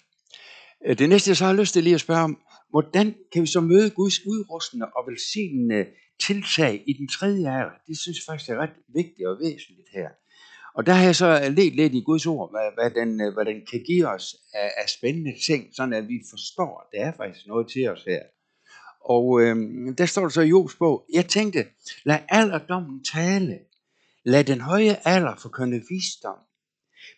Øh, 0.86 0.98
det 0.98 1.08
næste, 1.08 1.28
jeg 1.28 1.36
så 1.36 1.44
har 1.44 1.52
lyst 1.52 1.72
til 1.72 1.82
lige 1.82 1.94
at 1.94 2.00
spørge 2.00 2.22
om, 2.22 2.38
hvordan 2.70 3.14
kan 3.32 3.42
vi 3.42 3.46
så 3.46 3.60
møde 3.60 3.90
Guds 3.90 4.26
udrustende 4.26 4.86
og 4.96 5.04
velsignende 5.08 5.86
tiltag 6.26 6.84
i 6.86 6.92
den 6.92 7.08
tredje 7.08 7.58
alder? 7.58 7.76
Det 7.86 7.98
synes 7.98 8.16
jeg 8.18 8.32
faktisk 8.32 8.50
er 8.50 8.56
ret 8.56 8.76
vigtigt 8.94 9.28
og 9.28 9.38
væsentligt 9.38 9.88
her. 9.92 10.08
Og 10.74 10.86
der 10.86 10.92
har 10.92 11.04
jeg 11.04 11.16
så 11.16 11.48
let 11.56 11.74
lidt 11.74 11.94
i 11.94 12.02
Guds 12.06 12.26
ord, 12.26 12.50
hvad, 12.50 12.68
hvad, 12.76 12.90
den, 13.00 13.20
øh, 13.20 13.34
hvad 13.34 13.44
den 13.44 13.66
kan 13.70 13.82
give 13.86 14.08
os 14.08 14.36
af, 14.54 14.70
af 14.82 14.88
spændende 14.88 15.34
ting, 15.46 15.68
sådan 15.76 15.92
at 15.92 16.08
vi 16.08 16.18
forstår, 16.30 16.80
at 16.80 16.86
der 16.92 17.04
er 17.06 17.12
faktisk 17.16 17.46
noget 17.46 17.68
til 17.68 17.88
os 17.88 18.04
her. 18.04 18.22
Og 19.04 19.40
øhm, 19.40 19.96
der 19.96 20.06
står 20.06 20.22
der 20.22 20.28
så 20.28 20.42
i 20.42 20.48
Jobs 20.48 20.76
bog, 20.76 21.06
jeg 21.12 21.26
tænkte, 21.26 21.66
lad 22.04 22.18
alderdommen 22.28 23.04
tale, 23.04 23.58
lad 24.24 24.44
den 24.44 24.60
høje 24.60 25.00
alder 25.04 25.36
forkynde 25.36 25.82
visdom, 25.88 26.38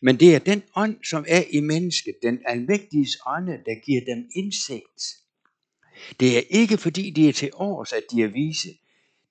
men 0.02 0.20
det 0.20 0.34
er 0.34 0.38
den 0.38 0.62
ånd, 0.76 1.04
som 1.04 1.24
er 1.28 1.42
i 1.50 1.60
mennesket, 1.60 2.14
den 2.22 2.38
almægtige 2.46 3.06
ånde, 3.26 3.52
der 3.52 3.84
giver 3.84 4.00
dem 4.14 4.30
indsigt. 4.36 5.02
Det 6.20 6.38
er 6.38 6.42
ikke 6.50 6.78
fordi 6.78 7.10
de 7.10 7.28
er 7.28 7.32
til 7.32 7.50
års, 7.54 7.92
at 7.92 8.02
de 8.10 8.22
er 8.22 8.28
vise. 8.28 8.68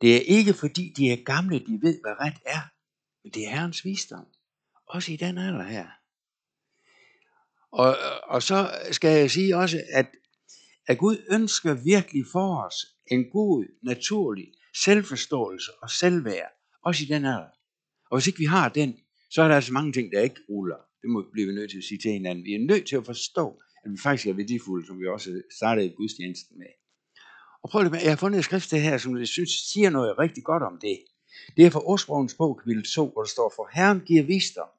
Det 0.01 0.15
er 0.15 0.21
ikke 0.21 0.53
fordi 0.53 0.93
de 0.97 1.11
er 1.11 1.23
gamle, 1.23 1.59
de 1.59 1.79
ved, 1.81 2.01
hvad 2.01 2.11
ret 2.19 2.37
er. 2.45 2.61
Men 3.23 3.31
det 3.33 3.45
er 3.45 3.49
Herrens 3.49 3.85
visdom. 3.85 4.25
Også 4.87 5.11
i 5.11 5.15
den 5.15 5.37
alder 5.37 5.63
her. 5.63 5.87
Og, 7.71 7.97
og 8.23 8.43
så 8.43 8.71
skal 8.91 9.19
jeg 9.19 9.31
sige 9.31 9.57
også, 9.57 9.83
at 9.89 10.05
at 10.87 10.97
Gud 10.97 11.17
ønsker 11.29 11.73
virkelig 11.73 12.25
for 12.31 12.63
os 12.65 12.75
en 13.07 13.29
god, 13.29 13.65
naturlig 13.83 14.47
selvforståelse 14.75 15.71
og 15.81 15.89
selvværd, 15.89 16.51
også 16.83 17.03
i 17.03 17.07
den 17.07 17.25
alder. 17.25 17.60
Og 18.11 18.17
hvis 18.17 18.27
ikke 18.27 18.39
vi 18.39 18.45
har 18.45 18.69
den, 18.69 18.97
så 19.29 19.41
er 19.41 19.47
der 19.47 19.55
altså 19.55 19.73
mange 19.73 19.93
ting, 19.93 20.11
der 20.11 20.21
ikke 20.21 20.41
ruller. 20.49 20.81
Det 21.01 21.09
må 21.09 21.23
blive 21.33 21.47
vi 21.47 21.53
nødt 21.53 21.71
til 21.71 21.77
at 21.77 21.83
sige 21.83 21.97
til 21.97 22.11
hinanden. 22.11 22.45
Vi 22.45 22.53
er 22.53 22.59
nødt 22.59 22.87
til 22.87 22.95
at 22.95 23.05
forstå, 23.05 23.61
at 23.83 23.91
vi 23.91 23.97
faktisk 24.03 24.27
er 24.27 24.33
værdifulde, 24.33 24.87
som 24.87 24.99
vi 24.99 25.07
også 25.07 25.41
startede 25.57 25.89
gudstjenesten 25.89 26.57
med. 26.57 26.71
Og 27.63 27.69
prøv 27.69 27.83
det 27.83 27.91
med, 27.91 27.99
jeg 28.01 28.11
har 28.11 28.15
fundet 28.15 28.39
et 28.39 28.45
skrift 28.45 28.71
her, 28.71 28.97
som 28.97 29.17
jeg 29.17 29.27
synes 29.27 29.49
siger 29.73 29.89
noget 29.89 30.19
rigtig 30.19 30.43
godt 30.43 30.63
om 30.63 30.77
det. 30.81 30.99
Det 31.57 31.65
er 31.65 31.69
fra 31.69 31.85
Ordsprogens 31.85 32.33
bog, 32.33 32.59
kapitel 32.59 32.83
2, 32.83 33.09
hvor 33.09 33.21
der 33.21 33.29
står, 33.29 33.53
for 33.55 33.69
Herren 33.73 33.99
giver 33.99 34.23
visdom. 34.23 34.69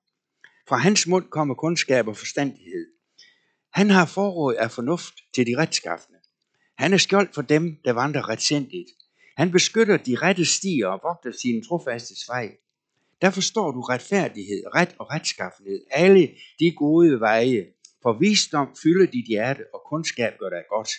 Fra 0.68 0.76
hans 0.76 1.06
mund 1.06 1.26
kommer 1.28 1.54
kundskab 1.54 2.08
og 2.08 2.16
forstandighed. 2.16 2.86
Han 3.72 3.90
har 3.90 4.06
forråd 4.06 4.54
af 4.54 4.70
fornuft 4.70 5.14
til 5.34 5.46
de 5.46 5.56
retskaffende. 5.56 6.18
Han 6.78 6.92
er 6.92 6.96
skjold 6.96 7.28
for 7.34 7.42
dem, 7.42 7.76
der 7.84 7.92
vandrer 7.92 8.28
retsindigt. 8.28 8.90
Han 9.36 9.50
beskytter 9.50 9.96
de 9.96 10.16
rette 10.16 10.44
stier 10.44 10.86
og 10.86 11.00
vogter 11.02 11.38
sine 11.42 11.62
trofaste 11.62 12.14
vej. 12.28 12.56
Der 13.22 13.30
forstår 13.30 13.70
du 13.70 13.80
retfærdighed, 13.80 14.62
ret 14.74 14.96
og 14.98 15.10
retskaffenhed, 15.10 15.84
alle 15.90 16.30
de 16.58 16.72
gode 16.76 17.20
veje. 17.20 17.66
For 18.02 18.12
visdom 18.12 18.76
fylder 18.82 19.06
dit 19.06 19.26
hjerte, 19.26 19.64
og 19.74 19.82
kundskab 19.86 20.38
gør 20.38 20.50
dig 20.50 20.64
godt. 20.68 20.90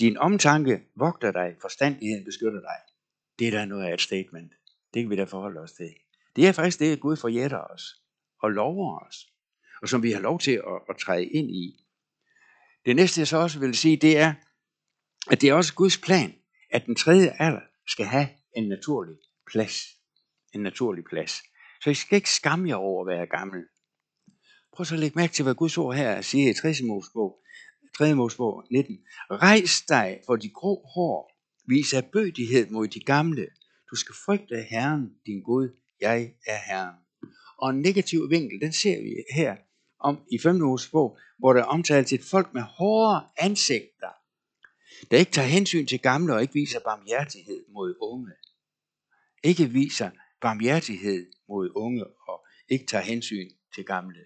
Din 0.00 0.16
omtanke 0.16 0.82
vogter 0.96 1.32
dig, 1.32 1.56
forstandigheden 1.60 2.24
beskytter 2.24 2.60
dig. 2.60 2.78
Det 3.38 3.46
er 3.46 3.50
da 3.50 3.64
noget 3.64 3.84
af 3.84 3.94
et 3.94 4.00
statement. 4.00 4.52
Det 4.94 5.02
kan 5.02 5.10
vi 5.10 5.16
da 5.16 5.24
forholde 5.24 5.60
os 5.60 5.72
til. 5.72 5.94
Det 6.36 6.46
er 6.46 6.52
faktisk 6.52 6.78
det, 6.78 7.00
Gud 7.00 7.16
forjætter 7.16 7.58
os 7.58 7.82
og 8.42 8.50
lover 8.50 9.06
os, 9.06 9.16
og 9.82 9.88
som 9.88 10.02
vi 10.02 10.12
har 10.12 10.20
lov 10.20 10.38
til 10.38 10.52
at, 10.52 10.80
at 10.88 10.96
træde 10.96 11.24
ind 11.24 11.50
i. 11.50 11.86
Det 12.86 12.96
næste, 12.96 13.20
jeg 13.20 13.28
så 13.28 13.36
også 13.36 13.58
vil 13.58 13.74
sige, 13.74 13.96
det 13.96 14.18
er, 14.18 14.34
at 15.30 15.40
det 15.40 15.48
er 15.48 15.54
også 15.54 15.74
Guds 15.74 15.98
plan, 15.98 16.34
at 16.70 16.86
den 16.86 16.94
tredje 16.94 17.36
alder 17.38 17.60
skal 17.86 18.06
have 18.06 18.28
en 18.56 18.68
naturlig 18.68 19.16
plads. 19.52 19.95
En 20.56 20.62
naturlig 20.62 21.04
plads. 21.04 21.32
Så 21.82 21.90
I 21.90 21.94
skal 21.94 22.16
ikke 22.16 22.30
skamme 22.30 22.68
jer 22.68 22.74
over 22.74 23.00
at 23.04 23.18
være 23.18 23.26
gammel. 23.26 23.64
Prøv 24.74 24.84
så 24.84 24.94
at 24.94 25.00
lægge 25.00 25.18
mærke 25.18 25.32
til, 25.32 25.42
hvad 25.42 25.54
Guds 25.54 25.78
ord 25.78 25.96
her 25.96 26.20
siger 26.20 26.50
i 26.50 26.54
3. 26.54 26.74
Mosebog, 26.86 27.38
3. 27.98 28.14
Mosebog 28.14 28.64
19. 28.70 28.98
Rejs 29.30 29.82
dig 29.82 30.20
for 30.26 30.36
de 30.36 30.50
grå 30.50 30.74
hår, 30.94 31.32
vis 31.68 31.94
af 31.94 32.04
bødighed 32.04 32.70
mod 32.70 32.88
de 32.88 33.00
gamle. 33.00 33.46
Du 33.90 33.96
skal 33.96 34.14
frygte 34.24 34.62
Herren, 34.70 35.10
din 35.26 35.42
Gud. 35.42 35.68
Jeg 36.00 36.32
er 36.46 36.58
Herren. 36.68 36.96
Og 37.58 37.70
en 37.70 37.80
negativ 37.80 38.30
vinkel, 38.30 38.60
den 38.60 38.72
ser 38.72 39.02
vi 39.02 39.10
her 39.34 39.56
om 40.00 40.18
i 40.32 40.38
5. 40.38 40.56
Mosebog, 40.56 41.18
hvor 41.38 41.52
der 41.52 41.62
omtales 41.62 42.12
et 42.12 42.24
folk 42.24 42.54
med 42.54 42.62
hårde 42.62 43.26
ansigter, 43.38 44.12
der 45.10 45.16
ikke 45.16 45.32
tager 45.32 45.48
hensyn 45.48 45.86
til 45.86 46.00
gamle 46.00 46.34
og 46.34 46.42
ikke 46.42 46.54
viser 46.54 46.80
barmhjertighed 46.80 47.64
mod 47.68 47.96
unge. 48.00 48.32
Ikke 49.42 49.66
viser 49.66 50.10
barmhjertighed 50.46 51.26
mod 51.48 51.70
unge 51.74 52.04
og 52.28 52.46
ikke 52.68 52.86
tager 52.86 53.04
hensyn 53.04 53.50
til 53.74 53.84
gamle. 53.84 54.24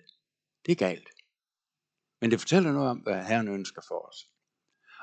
Det 0.67 0.73
er 0.73 0.77
galt. 0.77 1.09
Men 2.21 2.31
det 2.31 2.41
fortæller 2.41 2.73
noget 2.73 2.91
om, 2.91 2.99
hvad 2.99 3.25
Herren 3.25 3.49
ønsker 3.49 3.83
for 3.89 4.09
os. 4.09 4.17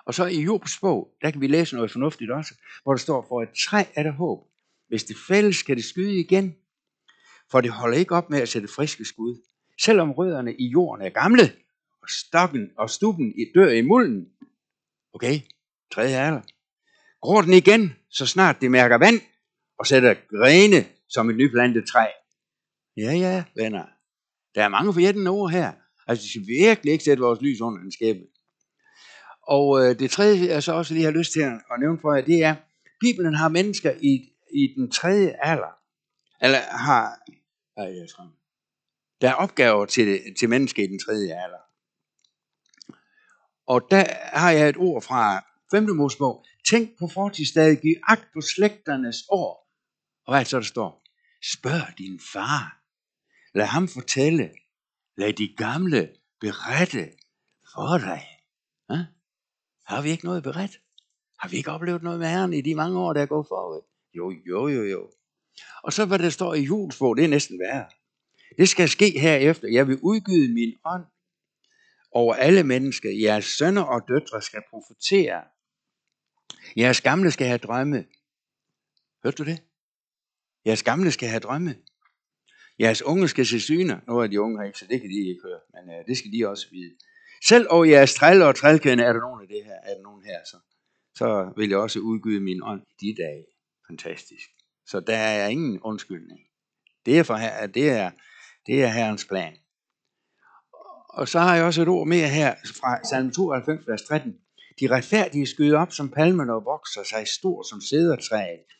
Og 0.05 0.13
så 0.13 0.25
i 0.25 0.41
Jobs 0.41 0.79
bog, 0.79 1.13
der 1.21 1.31
kan 1.31 1.41
vi 1.41 1.47
læse 1.47 1.75
noget 1.75 1.91
fornuftigt 1.91 2.31
også, 2.31 2.53
hvor 2.83 2.93
der 2.93 2.97
står, 2.97 3.25
for 3.27 3.41
et 3.41 3.49
træ 3.65 3.83
er 3.95 4.03
der 4.03 4.11
håb. 4.11 4.47
Hvis 4.87 5.03
det 5.03 5.15
fælles, 5.27 5.63
kan 5.63 5.75
det 5.77 5.85
skyde 5.85 6.19
igen. 6.19 6.55
For 7.51 7.61
det 7.61 7.71
holder 7.71 7.97
ikke 7.97 8.15
op 8.15 8.29
med 8.29 8.41
at 8.41 8.49
sætte 8.49 8.67
friske 8.67 9.05
skud. 9.05 9.41
Selvom 9.81 10.11
rødderne 10.11 10.55
i 10.55 10.67
jorden 10.67 11.05
er 11.05 11.09
gamle, 11.09 11.43
og 12.01 12.09
stokken 12.09 12.71
og 12.77 12.89
stuben 12.89 13.33
dør 13.55 13.69
i 13.69 13.81
mulden. 13.81 14.29
Okay, 15.13 15.39
tredje 15.93 16.17
alder. 16.17 16.41
Gror 17.21 17.41
den 17.41 17.53
igen, 17.53 17.95
så 18.09 18.25
snart 18.25 18.61
det 18.61 18.71
mærker 18.71 18.97
vand, 18.97 19.21
og 19.79 19.87
sætter 19.87 20.13
grene 20.13 20.96
som 21.09 21.29
et 21.29 21.35
nyplantet 21.35 21.85
træ. 21.87 22.05
Ja, 22.97 23.11
ja, 23.11 23.43
venner. 23.55 23.85
Der 24.55 24.63
er 24.63 24.67
mange 24.67 24.93
forjættende 24.93 25.31
ord 25.31 25.51
her. 25.51 25.73
Altså, 26.07 26.23
vi 26.23 26.29
skal 26.29 26.47
virkelig 26.47 26.91
ikke 26.91 27.03
sætte 27.03 27.23
vores 27.23 27.41
lys 27.41 27.61
under 27.61 27.81
en 27.81 27.91
skæbe. 27.91 28.19
Og 29.41 29.85
øh, 29.85 29.99
det 29.99 30.11
tredje, 30.11 30.47
jeg 30.47 30.63
så 30.63 30.73
også 30.73 30.93
lige 30.93 31.05
har 31.05 31.11
lyst 31.11 31.31
til 31.31 31.41
at 31.41 31.79
nævne 31.79 31.99
for 32.01 32.13
jer, 32.13 32.25
det 32.25 32.43
er, 32.43 32.55
Bibelen 32.99 33.33
har 33.33 33.49
mennesker 33.49 33.91
i, 34.01 34.29
i 34.53 34.73
den 34.75 34.91
tredje 34.91 35.35
alder, 35.41 35.73
eller 36.41 36.59
har, 36.59 37.19
ej, 37.77 37.83
jeg 37.83 38.09
tror, 38.15 38.31
der 39.21 39.29
er 39.29 39.33
opgaver 39.33 39.85
til, 39.85 40.35
til 40.39 40.49
mennesker 40.49 40.83
i 40.83 40.87
den 40.87 40.99
tredje 40.99 41.43
alder. 41.43 41.63
Og 43.67 43.87
der 43.91 44.03
har 44.37 44.51
jeg 44.51 44.69
et 44.69 44.77
ord 44.77 45.01
fra 45.01 45.45
5. 45.71 45.83
Mosebog. 45.83 46.45
Tænk 46.69 46.89
på 46.99 47.07
fortidsstadig, 47.07 47.77
giv 47.77 47.95
agt 48.07 48.27
på 48.33 48.41
slægternes 48.41 49.17
år. 49.29 49.66
Og 50.27 50.33
hvad 50.33 50.39
er 50.39 50.43
det 50.43 50.49
så, 50.49 50.57
der 50.57 50.63
står? 50.63 51.03
Spørg 51.53 51.97
din 51.97 52.19
far. 52.33 52.81
Lad 53.55 53.65
ham 53.65 53.87
fortælle. 53.87 54.51
Lad 55.17 55.33
de 55.33 55.55
gamle 55.57 56.09
berette 56.39 57.11
for 57.73 57.97
dig. 57.97 58.23
Ja? 58.89 59.05
Har 59.85 60.01
vi 60.01 60.09
ikke 60.09 60.25
noget 60.25 60.43
beret? 60.43 60.79
Har 61.39 61.49
vi 61.49 61.57
ikke 61.57 61.71
oplevet 61.71 62.03
noget 62.03 62.19
med 62.19 62.27
Herren 62.27 62.53
i 62.53 62.61
de 62.61 62.75
mange 62.75 62.99
år, 62.99 63.13
der 63.13 63.21
er 63.21 63.25
gået 63.25 63.47
forud? 63.47 63.81
Jo, 64.13 64.31
jo, 64.31 64.67
jo, 64.67 64.83
jo. 64.83 65.11
Og 65.83 65.93
så 65.93 66.05
hvad 66.05 66.19
der 66.19 66.29
står 66.29 66.53
i 66.53 66.61
julesbog, 66.61 67.17
det 67.17 67.25
er 67.25 67.29
næsten 67.29 67.59
værre. 67.59 67.89
Det 68.57 68.69
skal 68.69 68.89
ske 68.89 69.19
herefter. 69.19 69.67
Jeg 69.67 69.87
vil 69.87 69.99
udgyde 70.01 70.53
min 70.53 70.73
ånd 70.85 71.05
over 72.11 72.35
alle 72.35 72.63
mennesker. 72.63 73.09
Jeres 73.09 73.45
sønner 73.45 73.81
og 73.81 74.07
døtre 74.07 74.41
skal 74.41 74.61
profetere. 74.69 75.43
Jeres 76.77 77.01
gamle 77.01 77.31
skal 77.31 77.47
have 77.47 77.57
drømme. 77.57 78.05
Hørte 79.23 79.43
du 79.43 79.49
det? 79.49 79.63
Jeres 80.67 80.83
gamle 80.83 81.11
skal 81.11 81.29
have 81.29 81.39
drømme. 81.39 81.75
Jeres 82.79 83.01
unge 83.01 83.27
skal 83.27 83.45
se 83.45 83.59
syner. 83.59 83.99
Nu 84.07 84.19
er 84.19 84.27
de 84.27 84.41
unge 84.41 84.59
her 84.59 84.65
ikke, 84.65 84.79
så 84.79 84.85
det 84.89 85.01
kan 85.01 85.09
de 85.09 85.29
ikke 85.29 85.41
høre. 85.45 85.59
Men 85.73 85.95
uh, 85.95 86.05
det 86.07 86.17
skal 86.17 86.31
de 86.31 86.49
også 86.49 86.67
vide. 86.71 86.95
Selv 87.47 87.67
over 87.69 87.85
jeres 87.85 88.13
trælle 88.13 88.45
og 88.45 88.55
trælkende 88.55 89.03
er 89.03 89.13
der 89.13 89.19
nogen 89.19 89.41
af 89.41 89.47
det 89.47 89.65
her, 89.65 89.77
er 89.83 89.93
der 89.93 90.01
nogen 90.01 90.23
her, 90.25 90.39
så, 90.45 90.57
så 91.15 91.53
vil 91.57 91.69
jeg 91.69 91.77
også 91.77 91.99
udgyde 91.99 92.39
min 92.39 92.63
ånd 92.63 92.81
i 92.81 93.05
de 93.05 93.21
dage. 93.23 93.45
Fantastisk. 93.89 94.49
Så 94.85 94.99
der 94.99 95.17
er 95.17 95.47
ingen 95.47 95.79
undskyldning. 95.81 96.39
Det 97.05 97.19
er, 97.19 97.23
for 97.23 97.35
her, 97.35 97.67
det 97.67 97.89
er, 97.89 98.11
det 98.65 98.83
er 98.83 98.87
Herrens 98.87 99.25
plan. 99.25 99.53
Og 101.09 101.27
så 101.27 101.39
har 101.39 101.55
jeg 101.55 101.65
også 101.65 101.81
et 101.81 101.87
ord 101.87 102.07
mere 102.07 102.27
her 102.27 102.55
fra 102.81 103.03
salm 103.09 103.31
92, 103.31 103.87
vers 103.87 104.01
13. 104.01 104.33
De 104.79 104.87
retfærdige 104.87 105.47
skyder 105.47 105.79
op 105.79 105.91
som 105.91 106.09
palmen 106.09 106.49
og 106.49 106.65
vokser 106.65 107.03
sig 107.03 107.27
stor 107.27 107.63
som 107.69 107.81
sædertræet 107.81 108.76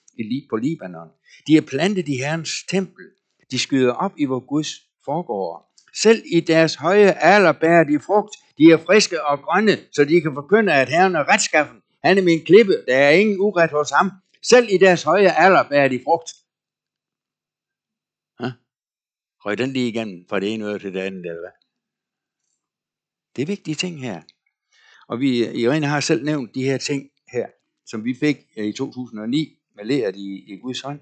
på 0.49 0.56
Libanon. 0.56 1.10
De 1.47 1.58
er 1.58 1.62
plantet 1.62 2.08
i 2.08 2.17
Herrens 2.17 2.63
tempel. 2.69 3.06
De 3.51 3.60
skyder 3.60 3.93
op 3.93 4.13
i 4.17 4.25
vor 4.25 4.39
Guds 4.39 4.71
forgård. 5.06 5.73
Selv 6.01 6.23
i 6.34 6.39
deres 6.39 6.75
høje 6.75 7.12
alder 7.12 7.51
bærer 7.51 7.84
de 7.84 7.99
frugt. 7.99 8.36
De 8.58 8.63
er 8.71 8.77
friske 8.77 9.25
og 9.25 9.39
grønne, 9.39 9.77
så 9.91 10.06
de 10.06 10.21
kan 10.21 10.34
forkynde, 10.34 10.73
at 10.73 10.89
Herren 10.89 11.15
er 11.15 11.34
retskaffen. 11.34 11.82
Han 12.03 12.17
er 12.17 12.21
min 12.21 12.45
klippe. 12.45 12.73
Der 12.88 12.97
er 12.97 13.10
ingen 13.10 13.39
uret 13.39 13.71
hos 13.71 13.89
ham. 13.91 14.12
Selv 14.41 14.67
i 14.69 14.77
deres 14.77 15.03
høje 15.03 15.32
alder 15.32 15.69
bærer 15.69 15.88
de 15.88 15.99
frugt. 16.03 16.30
Hæ? 18.39 18.47
Røg 19.45 19.58
den 19.58 19.73
lige 19.73 19.88
igennem 19.88 20.25
fra 20.30 20.39
det 20.39 20.53
ene 20.53 20.65
øre 20.65 20.80
til 20.80 20.93
det 20.93 20.99
andet, 20.99 21.25
eller 21.25 21.41
hvad? 21.41 21.56
Det 23.36 23.41
er 23.41 23.45
vigtige 23.45 23.75
ting 23.75 24.01
her. 24.01 24.21
Og 25.08 25.19
vi, 25.19 25.47
Irene 25.62 25.88
har 25.88 25.99
selv 25.99 26.23
nævnt 26.25 26.56
de 26.56 26.63
her 26.63 26.77
ting 26.77 27.10
her, 27.27 27.47
som 27.86 28.06
vi 28.06 28.13
fik 28.13 28.38
øh, 28.58 28.65
i 28.65 28.73
2009 28.73 29.60
maleret 29.77 30.15
i, 30.15 30.53
i 30.53 30.57
Guds 30.57 30.81
hånd. 30.81 30.99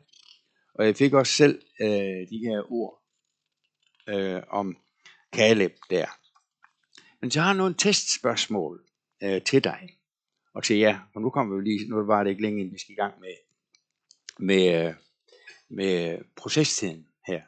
Og 0.74 0.86
jeg 0.86 0.96
fik 0.96 1.14
også 1.14 1.34
selv 1.34 1.62
øh, 1.82 2.30
de 2.30 2.38
her 2.38 2.72
ord 2.72 3.02
øh, 4.10 4.42
om 4.48 4.78
Kaleb 5.34 5.74
der. 5.90 6.06
Men 7.22 7.32
så 7.32 7.42
har 7.42 7.48
jeg 7.48 7.58
nogle 7.58 7.76
testspørgsmål 7.78 8.86
øh, 9.24 9.42
til 9.42 9.64
dig 9.64 9.90
og 10.54 10.64
til 10.64 10.78
jer. 10.78 11.00
Og 11.16 11.22
nu 11.22 11.30
kommer 11.30 11.56
vi 11.56 11.64
lige, 11.64 11.90
nu 11.90 12.06
var 12.06 12.24
det 12.24 12.30
ikke 12.30 12.42
længe, 12.42 12.60
inden 12.60 12.74
vi 12.74 12.80
skal 12.80 12.94
i 12.94 13.02
gang 13.02 13.20
med, 13.20 13.36
med, 14.40 14.88
øh, 14.88 14.94
med 15.70 16.20
procestiden 16.36 17.08
her. 17.28 17.42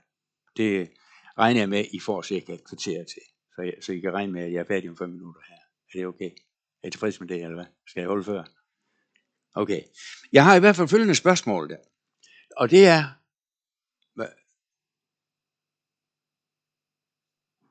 Det 0.57 0.91
regner 1.37 1.59
jeg 1.59 1.69
med, 1.69 1.85
I 1.93 1.99
får 1.99 2.21
cirka 2.21 2.53
et 2.53 2.67
kvarter 2.67 3.03
til. 3.03 3.21
Så, 3.55 3.61
jeg, 3.61 3.73
så 3.81 3.93
I 3.93 3.99
kan 3.99 4.13
regne 4.13 4.31
med, 4.31 4.43
at 4.43 4.53
jeg 4.53 4.59
er 4.59 4.67
færdig 4.67 4.89
om 4.89 4.97
5 4.97 5.09
minutter 5.09 5.41
her. 5.47 5.55
Er 5.55 5.93
det 5.93 6.07
okay? 6.07 6.31
Er 6.83 6.87
I 6.87 6.91
tilfreds 6.91 7.19
med 7.19 7.27
det, 7.27 7.43
eller 7.43 7.55
hvad? 7.55 7.65
Skal 7.87 8.01
jeg 8.01 8.07
holde 8.07 8.23
før? 8.23 8.43
Okay. 9.61 9.81
Jeg 10.31 10.43
har 10.45 10.55
i 10.55 10.59
hvert 10.59 10.75
fald 10.75 10.87
følgende 10.87 11.15
spørgsmål 11.15 11.69
der. 11.69 11.77
Og 12.57 12.71
det 12.71 12.85
er, 12.85 13.03
hvad? 14.17 14.31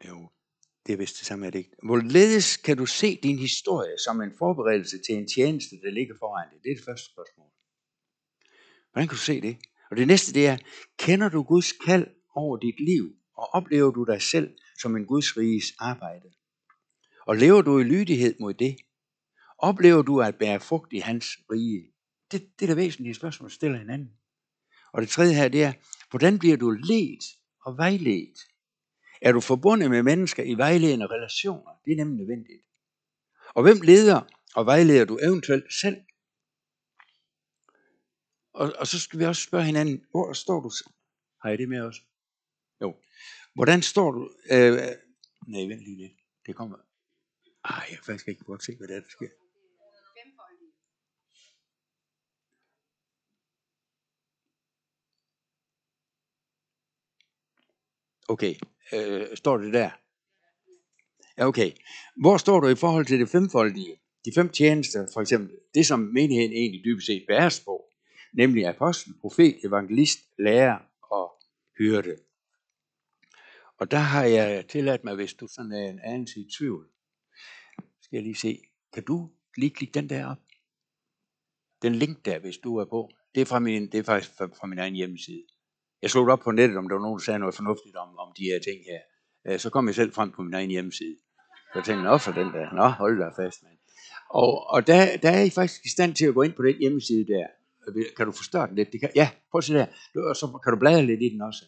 Jo, 0.08 0.30
det 0.86 0.92
er 0.92 0.96
vist 0.96 1.18
det 1.18 1.26
samme, 1.26 1.46
er 1.46 1.50
det 1.50 1.58
ikke? 1.58 1.76
Hvorledes 1.82 2.56
kan 2.56 2.76
du 2.76 2.86
se 2.86 3.20
din 3.22 3.38
historie 3.38 3.98
som 3.98 4.20
en 4.20 4.32
forberedelse 4.38 4.98
til 5.06 5.14
en 5.14 5.28
tjeneste, 5.28 5.76
der 5.84 5.90
ligger 5.90 6.14
foran 6.18 6.48
dig? 6.50 6.58
Det 6.62 6.70
er 6.70 6.76
det 6.76 6.84
første 6.84 7.12
spørgsmål. 7.12 7.50
Hvordan 8.92 9.08
kan 9.08 9.16
du 9.16 9.26
se 9.30 9.40
det? 9.40 9.56
Og 9.90 9.96
det 9.96 10.06
næste, 10.06 10.32
det 10.32 10.46
er, 10.46 10.56
kender 10.98 11.28
du 11.28 11.42
Guds 11.42 11.72
kald 11.72 12.06
over 12.34 12.56
dit 12.56 12.80
liv, 12.80 13.04
og 13.36 13.46
oplever 13.54 13.90
du 13.90 14.04
dig 14.04 14.22
selv 14.22 14.56
som 14.82 14.96
en 14.96 15.06
Guds 15.06 15.36
riges 15.36 15.74
arbejde? 15.78 16.28
Og 17.26 17.36
lever 17.36 17.62
du 17.62 17.78
i 17.78 17.84
lydighed 17.84 18.34
mod 18.40 18.54
det? 18.54 18.76
Oplever 19.58 20.02
du 20.02 20.20
at 20.20 20.38
bære 20.38 20.60
frugt 20.60 20.92
i 20.92 20.98
hans 20.98 21.26
rige? 21.50 21.92
Det, 22.32 22.42
det 22.58 22.64
er 22.64 22.66
det 22.66 22.76
væsentlige 22.76 23.14
spørgsmål, 23.14 23.50
stiller 23.50 23.78
hinanden. 23.78 24.12
Og 24.92 25.02
det 25.02 25.08
tredje 25.08 25.34
her, 25.34 25.48
det 25.48 25.64
er, 25.64 25.72
hvordan 26.10 26.38
bliver 26.38 26.56
du 26.56 26.70
ledt 26.70 27.24
og 27.64 27.76
vejledt? 27.76 28.38
Er 29.22 29.32
du 29.32 29.40
forbundet 29.40 29.90
med 29.90 30.02
mennesker 30.02 30.42
i 30.42 30.54
vejledende 30.54 31.06
relationer? 31.06 31.80
Det 31.84 31.92
er 31.92 31.96
nemlig 31.96 32.16
nødvendigt. 32.16 32.62
Og 33.54 33.62
hvem 33.62 33.80
leder 33.80 34.20
og 34.54 34.66
vejleder 34.66 35.04
du 35.04 35.18
eventuelt 35.22 35.72
selv? 35.72 35.96
Og, 38.52 38.72
og 38.78 38.86
så 38.86 38.98
skal 39.00 39.18
vi 39.18 39.24
også 39.24 39.42
spørge 39.42 39.64
hinanden, 39.64 40.04
hvor 40.10 40.32
står 40.32 40.60
du? 40.60 40.70
Har 41.42 41.50
I 41.50 41.56
det 41.56 41.68
med 41.68 41.80
også? 41.80 42.00
Jo. 42.80 42.96
Hvordan 43.54 43.82
står 43.82 44.10
du? 44.10 44.30
Øh, 44.50 44.72
øh, 44.72 44.78
nej, 45.46 45.60
vent 45.60 45.80
lige 45.80 45.96
lidt. 45.96 46.12
Det 46.46 46.56
kommer. 46.56 46.76
Ej, 47.64 47.86
jeg 47.90 47.96
kan 47.98 48.04
faktisk 48.04 48.28
ikke 48.28 48.44
godt 48.44 48.64
se, 48.64 48.76
hvad 48.76 48.88
det 48.88 48.96
er, 48.96 49.00
der 49.00 49.08
sker. 49.08 49.28
Okay, 58.28 58.54
øh, 58.92 59.26
står 59.36 59.56
det 59.56 59.72
der? 59.72 59.90
Ja, 61.38 61.46
okay. 61.46 61.70
Hvor 62.16 62.36
står 62.36 62.60
du 62.60 62.68
i 62.68 62.74
forhold 62.74 63.06
til 63.06 63.20
det 63.20 63.28
femfoldige? 63.28 64.00
De 64.24 64.32
fem 64.34 64.48
tjenester, 64.48 65.06
for 65.12 65.20
eksempel, 65.20 65.56
det 65.74 65.86
som 65.86 66.00
menigheden 66.00 66.52
egentlig 66.52 66.84
dybest 66.84 67.06
set 67.06 67.24
bæres 67.28 67.60
på, 67.60 67.84
nemlig 68.32 68.66
apostel, 68.66 69.14
profet, 69.20 69.64
evangelist, 69.64 70.18
lærer 70.38 70.78
og 71.02 71.32
hyrde. 71.78 72.16
Og 73.78 73.90
der 73.90 73.98
har 73.98 74.24
jeg 74.24 74.66
tilladt 74.68 75.04
mig, 75.04 75.14
hvis 75.14 75.34
du 75.34 75.46
sådan 75.46 75.72
er 75.72 75.90
en 75.90 76.00
anelse 76.04 76.40
i 76.40 76.48
tvivl, 76.58 76.88
skal 78.00 78.16
jeg 78.16 78.22
lige 78.22 78.34
se, 78.34 78.60
kan 78.92 79.04
du 79.04 79.30
lige 79.56 79.70
klikke 79.70 79.94
den 79.94 80.08
der 80.08 80.26
op? 80.26 80.38
Den 81.82 81.94
link 81.94 82.24
der, 82.24 82.38
hvis 82.38 82.58
du 82.58 82.76
er 82.76 82.84
på, 82.84 83.10
det 83.34 83.40
er, 83.40 83.44
fra 83.44 83.58
min, 83.58 83.92
det 83.92 83.98
er 83.98 84.02
faktisk 84.02 84.36
fra, 84.36 84.46
fra 84.46 84.66
min 84.66 84.78
egen 84.78 84.94
hjemmeside. 84.94 85.42
Jeg 86.02 86.10
slog 86.10 86.28
op 86.28 86.40
på 86.40 86.50
nettet, 86.50 86.78
om 86.78 86.88
der 86.88 86.94
var 86.94 87.02
nogen, 87.02 87.18
der 87.18 87.24
sagde 87.24 87.38
noget 87.38 87.54
fornuftigt 87.54 87.96
om, 87.96 88.18
om 88.18 88.32
de 88.38 88.44
her 88.44 88.58
ting 88.68 88.78
her. 88.90 89.00
Øh, 89.46 89.58
så 89.58 89.70
kom 89.70 89.86
jeg 89.86 89.94
selv 89.94 90.12
frem 90.12 90.30
på 90.32 90.42
min 90.42 90.54
egen 90.54 90.70
hjemmeside. 90.70 91.16
Så 91.72 91.72
jeg 91.74 91.84
tænkte, 91.84 92.10
jeg, 92.10 92.20
for 92.20 92.32
den 92.32 92.48
der, 92.56 92.74
nå 92.74 92.86
hold 92.88 93.18
da 93.18 93.28
fast, 93.42 93.62
mand. 93.62 93.78
Og, 94.30 94.70
og 94.70 94.86
der, 94.86 95.16
der 95.16 95.30
er 95.30 95.42
I 95.42 95.50
faktisk 95.50 95.84
i 95.84 95.88
stand 95.88 96.14
til 96.14 96.26
at 96.26 96.34
gå 96.34 96.42
ind 96.42 96.52
på 96.52 96.62
den 96.62 96.78
hjemmeside 96.78 97.26
der. 97.26 97.46
Øh, 97.88 98.04
kan 98.16 98.26
du 98.26 98.32
forstå 98.32 98.66
den 98.66 98.74
lidt? 98.76 98.92
Det 98.92 99.00
kan, 99.00 99.10
ja, 99.14 99.30
prøv 99.50 99.58
at 99.58 99.64
se 99.64 99.74
der. 99.74 99.86
Og 100.30 100.36
så 100.36 100.60
kan 100.64 100.72
du 100.72 100.78
bladre 100.78 101.06
lidt 101.06 101.22
i 101.22 101.28
den 101.28 101.42
også. 101.42 101.64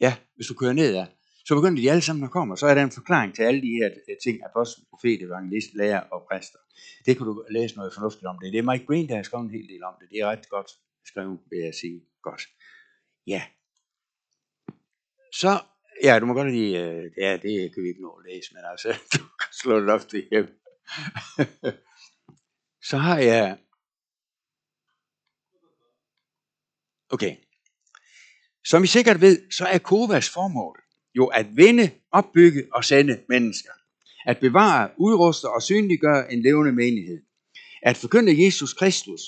Ja, 0.00 0.16
hvis 0.36 0.46
du 0.46 0.54
kører 0.54 0.72
ned 0.72 0.92
der. 0.92 1.06
Så 1.48 1.54
begynder 1.54 1.82
de 1.82 1.90
alle 1.90 2.02
sammen 2.02 2.24
at 2.24 2.30
komme, 2.30 2.54
og 2.54 2.58
så 2.58 2.66
er 2.66 2.74
der 2.74 2.82
en 2.82 2.90
forklaring 2.90 3.34
til 3.34 3.42
alle 3.42 3.60
de 3.62 3.72
her 3.78 3.88
øh, 4.08 4.16
ting, 4.24 4.36
apostel, 4.48 4.84
profet, 4.90 5.22
evangelist, 5.22 5.70
lærer 5.74 6.00
og 6.00 6.20
præster. 6.30 6.58
Det 7.06 7.16
kan 7.16 7.26
du 7.26 7.44
læse 7.50 7.76
noget 7.76 7.94
fornuftigt 7.94 8.26
om 8.26 8.38
det. 8.42 8.52
Det 8.52 8.58
er 8.58 8.70
Mike 8.70 8.86
Green, 8.86 9.08
der 9.08 9.16
har 9.16 9.22
skrevet 9.22 9.44
en 9.44 9.50
hel 9.50 9.68
del 9.72 9.82
om 9.84 9.94
det. 10.00 10.06
Det 10.10 10.18
er 10.20 10.26
ret 10.26 10.48
godt 10.48 10.70
skrevet, 11.10 11.38
vil 11.50 11.58
jeg 11.58 11.74
sige. 11.74 12.00
Godt. 12.22 12.42
Ja. 13.28 13.42
Så, 15.32 15.60
ja, 16.02 16.18
du 16.18 16.26
må 16.26 16.34
godt 16.34 16.50
lige, 16.50 16.84
øh, 16.84 17.10
ja, 17.16 17.32
det 17.32 17.74
kan 17.74 17.82
vi 17.82 17.88
ikke 17.88 18.02
nå 18.02 18.10
at 18.10 18.24
læse, 18.30 18.54
men 18.54 18.62
altså, 18.70 18.88
du 19.14 19.18
kan 19.18 19.52
slå 19.62 19.80
det 19.80 19.90
op 19.90 20.08
til 20.08 20.28
hjem. 20.30 20.48
så 22.90 22.96
har 22.96 23.18
jeg, 23.18 23.58
okay, 27.10 27.36
som 28.64 28.84
I 28.84 28.86
sikkert 28.86 29.20
ved, 29.20 29.50
så 29.50 29.64
er 29.64 29.78
Kovas 29.78 30.30
formål 30.30 30.82
jo 31.14 31.26
at 31.26 31.56
vinde, 31.56 31.90
opbygge 32.12 32.68
og 32.72 32.84
sende 32.84 33.20
mennesker. 33.28 33.72
At 34.26 34.38
bevare, 34.40 34.90
udruste 34.96 35.50
og 35.50 35.62
synliggøre 35.62 36.32
en 36.32 36.42
levende 36.42 36.72
menighed. 36.72 37.22
At 37.82 37.96
forkynde 37.96 38.44
Jesus 38.44 38.72
Kristus 38.72 39.20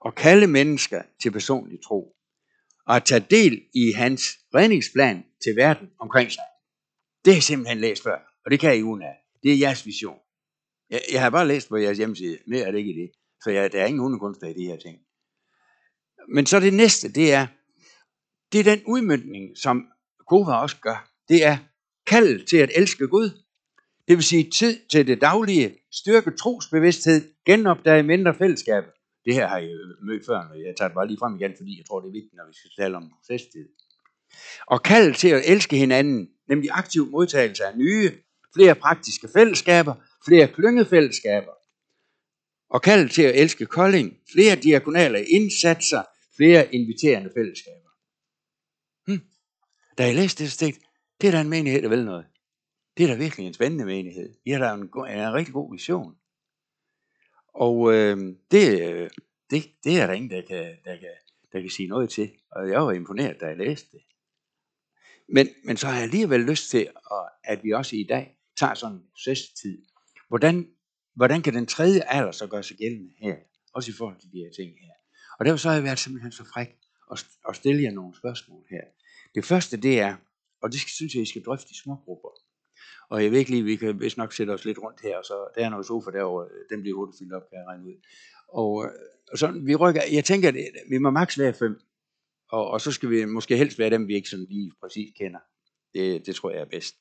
og 0.00 0.14
kalde 0.14 0.46
mennesker 0.46 1.02
til 1.22 1.30
personlig 1.30 1.78
tro. 1.84 2.17
At 2.88 3.04
tage 3.04 3.26
del 3.30 3.62
i 3.74 3.92
hans 3.92 4.22
redningsplan 4.54 5.24
til 5.44 5.56
verden 5.56 5.88
omkring 6.00 6.32
sig. 6.32 6.44
Det 7.24 7.32
har 7.32 7.36
jeg 7.36 7.42
simpelthen 7.42 7.78
læst 7.78 8.02
før, 8.02 8.18
og 8.44 8.50
det 8.50 8.60
kan 8.60 8.78
I 8.78 8.82
uden 8.82 9.02
af. 9.02 9.16
Det 9.42 9.52
er 9.52 9.56
jeres 9.56 9.86
vision. 9.86 10.18
Jeg, 10.90 11.00
jeg 11.12 11.22
har 11.22 11.30
bare 11.30 11.48
læst 11.48 11.68
på 11.68 11.76
jeres 11.76 11.98
hjemmeside, 11.98 12.38
mere 12.46 12.62
er 12.62 12.70
det 12.70 12.78
ikke 12.78 13.00
det. 13.00 13.10
Så 13.44 13.50
jeg, 13.50 13.72
der 13.72 13.82
er 13.82 13.86
ingen 13.86 14.00
hundekunster 14.00 14.46
i 14.46 14.52
de 14.52 14.64
her 14.64 14.76
ting. 14.76 14.98
Men 16.28 16.46
så 16.46 16.60
det 16.60 16.74
næste, 16.74 17.12
det 17.12 17.32
er, 17.32 17.46
det 18.52 18.60
er 18.60 18.64
den 18.64 18.82
udmyndning, 18.86 19.58
som 19.58 19.86
Kova 20.28 20.52
også 20.52 20.76
gør. 20.76 21.10
Det 21.28 21.44
er 21.44 21.58
kald 22.06 22.46
til 22.46 22.56
at 22.56 22.70
elske 22.76 23.08
Gud. 23.08 23.30
Det 24.08 24.16
vil 24.16 24.24
sige 24.24 24.50
tid 24.50 24.80
til 24.88 25.06
det 25.06 25.20
daglige, 25.20 25.78
styrke 25.92 26.30
trosbevidsthed, 26.30 27.34
genopdage 27.46 28.02
mindre 28.02 28.34
fællesskaber. 28.34 28.88
Det 29.28 29.36
her 29.36 29.46
har 29.46 29.58
jeg 29.58 29.70
mødt 30.02 30.26
før, 30.26 30.38
og 30.38 30.56
jeg 30.60 30.74
tager 30.76 30.88
det 30.88 30.94
bare 30.94 31.06
lige 31.06 31.18
frem 31.18 31.36
igen, 31.36 31.54
fordi 31.56 31.78
jeg 31.78 31.86
tror, 31.86 32.00
det 32.00 32.08
er 32.08 32.12
vigtigt, 32.12 32.34
når 32.34 32.46
vi 32.46 32.54
skal 32.54 32.70
tale 32.78 32.96
om 32.96 33.12
procestid. 33.16 33.68
Og 34.66 34.82
kald 34.82 35.14
til 35.14 35.28
at 35.28 35.42
elske 35.52 35.76
hinanden, 35.76 36.28
nemlig 36.48 36.70
aktiv 36.72 37.10
modtagelse 37.10 37.64
af 37.64 37.78
nye, 37.78 38.12
flere 38.54 38.74
praktiske 38.74 39.28
fællesskaber, 39.36 39.94
flere 40.26 40.48
klyngefællesskaber. 40.48 41.52
Og 42.70 42.82
kald 42.82 43.08
til 43.08 43.22
at 43.22 43.40
elske 43.40 43.66
Kolding, 43.66 44.16
flere 44.32 44.56
diagonale 44.56 45.24
indsatser, 45.24 46.02
flere 46.36 46.74
inviterende 46.74 47.30
fællesskaber. 47.36 47.90
Hm. 49.06 49.20
Da 49.98 50.06
jeg 50.06 50.14
læste 50.14 50.44
det 50.44 50.52
stik, 50.52 50.74
det 51.20 51.26
er 51.26 51.32
da 51.32 51.40
en 51.40 51.48
menighed, 51.48 51.82
der 51.82 51.88
vil 51.88 52.04
noget. 52.04 52.26
Det 52.96 53.04
er 53.04 53.08
da 53.08 53.14
virkelig 53.14 53.46
en 53.46 53.54
spændende 53.54 53.84
menighed. 53.84 54.34
I 54.46 54.50
har 54.50 54.58
da 54.58 54.74
en, 54.74 54.80
en, 54.80 55.20
en 55.20 55.34
rigtig 55.34 55.54
god 55.54 55.72
vision. 55.72 56.17
Og 57.66 57.94
øhm, 57.94 58.28
øh, 58.28 58.36
det, 58.50 59.12
det, 59.50 59.64
det 59.84 60.00
er 60.00 60.06
der 60.06 60.14
ingen, 60.14 60.30
der 60.30 60.42
kan, 60.42 60.76
der, 60.84 60.96
kan, 60.96 61.14
der 61.52 61.60
kan 61.60 61.70
sige 61.70 61.88
noget 61.88 62.10
til. 62.10 62.30
Og 62.50 62.68
jeg 62.68 62.80
var 62.80 62.92
imponeret, 62.92 63.40
da 63.40 63.46
jeg 63.46 63.56
læste 63.56 63.88
det. 63.92 64.02
Men, 65.28 65.48
men 65.64 65.76
så 65.76 65.86
har 65.86 65.94
jeg 65.94 66.02
alligevel 66.02 66.40
lyst 66.40 66.70
til, 66.70 66.88
at, 67.12 67.28
at 67.44 67.64
vi 67.64 67.72
også 67.72 67.96
i 67.96 68.06
dag 68.08 68.36
tager 68.56 68.74
sådan 68.74 68.96
en 68.96 69.02
procestid. 69.10 69.82
Hvordan, 70.28 70.68
hvordan 71.14 71.42
kan 71.42 71.54
den 71.54 71.66
tredje 71.66 72.00
alder 72.00 72.32
så 72.32 72.46
gøre 72.46 72.62
sig 72.62 72.76
gældende 72.76 73.12
her? 73.18 73.36
Også 73.74 73.90
i 73.90 73.94
forhold 73.94 74.20
til 74.20 74.32
de 74.32 74.38
her 74.38 74.50
ting 74.56 74.70
her. 74.80 74.92
Og 75.38 75.44
derfor 75.44 75.58
så 75.58 75.68
har 75.68 75.74
jeg 75.74 75.84
været 75.84 75.98
simpelthen 75.98 76.32
så 76.32 76.44
fræk 76.44 76.76
at, 77.12 77.26
at 77.48 77.56
stille 77.56 77.82
jer 77.82 77.90
nogle 77.90 78.16
spørgsmål 78.16 78.64
her. 78.70 78.82
Det 79.34 79.44
første 79.44 79.76
det 79.76 80.00
er, 80.00 80.16
og 80.62 80.72
det 80.72 80.80
synes 80.80 81.14
jeg, 81.14 81.22
I 81.22 81.26
skal 81.26 81.44
drøfte 81.44 81.70
i 81.70 81.74
små 81.74 81.96
grupper. 82.04 82.28
Og 83.10 83.22
jeg 83.22 83.30
ved 83.30 83.38
ikke 83.38 83.50
lige, 83.50 83.62
vi 83.62 83.76
kan 83.76 84.00
vist 84.00 84.16
nok 84.16 84.32
sætte 84.32 84.50
os 84.50 84.64
lidt 84.64 84.78
rundt 84.78 85.00
her, 85.00 85.22
så 85.22 85.48
der 85.54 85.64
er 85.64 85.68
noget 85.68 85.86
sofa 85.86 86.10
derovre, 86.10 86.44
øh, 86.44 86.64
den 86.70 86.80
bliver 86.80 86.96
hurtigt 86.96 87.18
fyldt 87.18 87.32
op, 87.32 87.42
kan 87.50 87.58
jeg 87.58 87.66
regne 87.66 87.84
ud. 87.84 87.94
Og, 88.48 88.84
øh, 88.84 88.90
og 89.32 89.38
så 89.38 89.50
vi 89.50 89.74
rykker, 89.74 90.02
jeg 90.12 90.24
tænker, 90.24 90.48
at 90.48 90.54
vi 90.90 90.98
må 90.98 91.10
maks 91.10 91.38
være 91.38 91.52
fem, 91.52 91.80
og, 92.50 92.70
og 92.70 92.80
så 92.80 92.92
skal 92.92 93.10
vi 93.10 93.24
måske 93.24 93.56
helst 93.56 93.78
være 93.78 93.90
dem, 93.90 94.08
vi 94.08 94.14
ikke 94.14 94.28
sådan 94.28 94.46
lige 94.50 94.72
præcis 94.80 95.12
kender. 95.18 95.40
Det, 95.94 96.26
det 96.26 96.34
tror 96.34 96.50
jeg 96.50 96.60
er 96.60 96.64
bedst. 96.70 96.96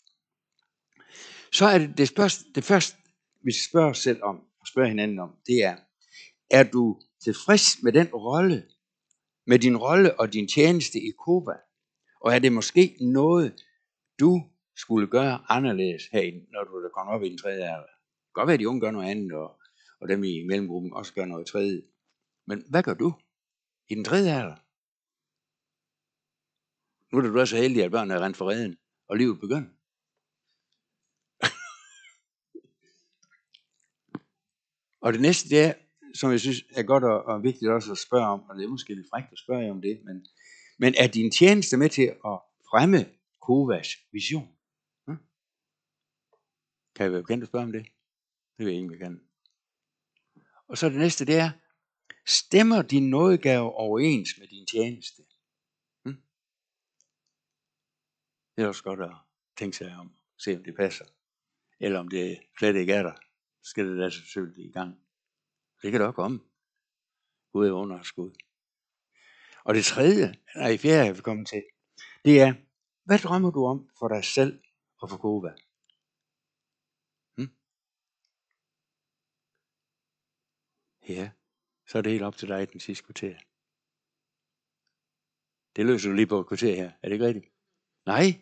Så 1.51 1.65
er 1.65 1.77
det 1.77 1.97
det, 1.97 2.07
spørg, 2.07 2.55
det 2.55 2.63
første, 2.63 2.97
vi 3.43 3.51
spørger 3.51 3.89
os 3.89 3.97
selv 3.97 4.23
om, 4.23 4.35
og 4.59 4.67
spørger 4.67 4.89
hinanden 4.89 5.19
om, 5.19 5.29
det 5.47 5.63
er, 5.63 5.75
er 6.51 6.63
du 6.63 7.01
tilfreds 7.23 7.83
med 7.83 7.91
den 7.91 8.07
rolle, 8.07 8.63
med 9.47 9.59
din 9.59 9.77
rolle 9.77 10.19
og 10.19 10.33
din 10.33 10.47
tjeneste 10.47 10.99
i 10.99 11.11
Cuba? 11.25 11.53
Og 12.21 12.35
er 12.35 12.39
det 12.39 12.51
måske 12.51 12.97
noget, 13.01 13.63
du 14.19 14.43
skulle 14.77 15.07
gøre 15.07 15.39
anderledes 15.49 16.07
her, 16.11 16.41
når 16.51 16.63
du 16.63 16.77
er 16.77 16.89
kommet 16.89 17.15
op 17.15 17.23
i 17.23 17.29
den 17.29 17.37
tredje 17.37 17.63
alder? 17.63 17.81
Det 17.81 18.25
kan 18.25 18.33
godt 18.33 18.47
være, 18.47 18.53
at 18.53 18.59
de 18.59 18.69
unge 18.69 18.81
gør 18.81 18.91
noget 18.91 19.09
andet, 19.09 19.31
og, 19.31 19.61
og 20.01 20.09
dem 20.09 20.23
i 20.23 20.43
mellemgruppen 20.43 20.93
også 20.93 21.13
gør 21.13 21.25
noget 21.25 21.47
tredje. 21.47 21.81
Men 22.47 22.63
hvad 22.69 22.83
gør 22.83 22.93
du 22.93 23.13
i 23.89 23.95
den 23.95 24.03
tredje 24.03 24.31
alder? 24.31 24.55
Nu 27.11 27.17
er 27.17 27.21
du 27.21 27.39
også 27.39 27.55
så 27.55 27.61
heldig, 27.61 27.83
at 27.83 27.91
børnene 27.91 28.13
er 28.13 28.19
rent 28.19 28.37
for 28.37 28.49
redden, 28.49 28.77
og 29.09 29.17
livet 29.17 29.39
begynder. 29.39 29.69
og 35.03 35.13
det 35.13 35.21
næste, 35.21 35.49
det 35.49 35.59
er, 35.59 35.73
som 36.13 36.31
jeg 36.31 36.39
synes 36.39 36.63
er 36.75 36.83
godt 36.83 37.03
og, 37.03 37.23
og 37.23 37.43
vigtigt 37.43 37.71
også 37.71 37.91
at 37.91 37.97
spørge 37.97 38.27
om, 38.27 38.49
og 38.49 38.55
det 38.55 38.63
er 38.63 38.69
måske 38.69 38.95
lidt 38.95 39.09
frækt 39.09 39.31
at 39.31 39.39
spørge 39.39 39.71
om 39.71 39.81
det, 39.81 40.01
men 40.05 40.25
men 40.79 40.93
er 40.97 41.07
din 41.07 41.31
tjeneste 41.31 41.77
med 41.77 41.89
til 41.89 42.03
at 42.03 42.39
fremme 42.69 43.05
Kovas 43.41 43.87
vision? 44.11 44.56
Kan 46.97 47.03
jeg 47.03 47.11
være 47.11 47.21
bekendt 47.21 47.43
at 47.43 47.47
spørge 47.47 47.65
om 47.65 47.71
det? 47.71 47.85
Det 48.57 48.65
vil 48.65 48.73
jeg 48.73 48.83
ikke, 48.83 48.97
kan. 48.97 49.21
Og 50.67 50.77
så 50.77 50.89
det 50.89 50.97
næste, 50.97 51.25
det 51.25 51.35
er, 51.35 51.51
stemmer 52.25 52.81
din 52.81 53.09
nådegave 53.09 53.73
overens 53.73 54.29
med 54.39 54.47
din 54.47 54.65
tjeneste? 54.65 55.23
Hm? 56.05 56.21
Det 58.55 58.63
er 58.63 58.67
også 58.67 58.83
godt 58.83 59.01
at 59.01 59.15
tænke 59.57 59.77
sig 59.77 59.95
om, 59.95 60.11
se 60.37 60.55
om 60.55 60.63
det 60.63 60.75
passer. 60.75 61.05
Eller 61.79 61.99
om 61.99 62.07
det 62.07 62.39
slet 62.59 62.75
ikke 62.75 62.93
er 62.93 63.03
der, 63.03 63.13
så 63.63 63.69
skal 63.69 63.87
det 63.87 63.99
da 63.99 64.09
selvfølgelig 64.09 64.65
i 64.65 64.71
gang. 64.71 64.99
Det 65.81 65.91
kan 65.91 65.99
da 65.99 66.05
også 66.05 66.15
komme. 66.15 66.39
Gud 67.51 67.67
er 67.67 67.71
under 67.71 68.13
Gud. 68.15 68.31
Og 69.63 69.75
det 69.75 69.85
tredje, 69.85 70.35
nej, 70.55 70.77
fjerde 70.77 71.05
jeg 71.05 71.15
vil 71.15 71.23
komme 71.23 71.45
til, 71.45 71.63
det 72.25 72.41
er, 72.41 72.53
hvad 73.03 73.19
drømmer 73.19 73.51
du 73.51 73.65
om 73.65 73.89
for 73.99 74.07
dig 74.07 74.25
selv 74.25 74.63
og 74.97 75.09
for 75.09 75.17
Kova? 75.17 75.53
Ja, 81.09 81.29
så 81.87 81.97
er 81.97 82.01
det 82.01 82.11
helt 82.11 82.23
op 82.23 82.37
til 82.37 82.47
dig 82.47 82.71
den 82.71 82.79
sidste 82.79 83.03
kvarter. 83.03 83.35
Det 85.75 85.85
løser 85.85 86.09
du 86.09 86.15
lige 86.15 86.27
på 86.27 86.39
et 86.39 86.47
kvarter 86.47 86.75
her. 86.75 86.91
Er 87.01 87.07
det 87.07 87.11
ikke 87.11 87.25
rigtigt? 87.25 87.45
Nej. 88.05 88.41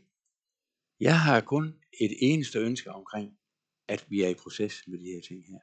Jeg 1.00 1.20
har 1.20 1.42
kun 1.42 1.66
et 2.02 2.18
eneste 2.22 2.60
ønske 2.60 2.92
omkring, 2.92 3.38
at 3.88 4.06
vi 4.10 4.22
er 4.24 4.30
i 4.30 4.34
proces 4.34 4.74
med 4.88 5.00
de 5.00 5.06
her 5.06 5.22
ting 5.22 5.46
her. 5.46 5.60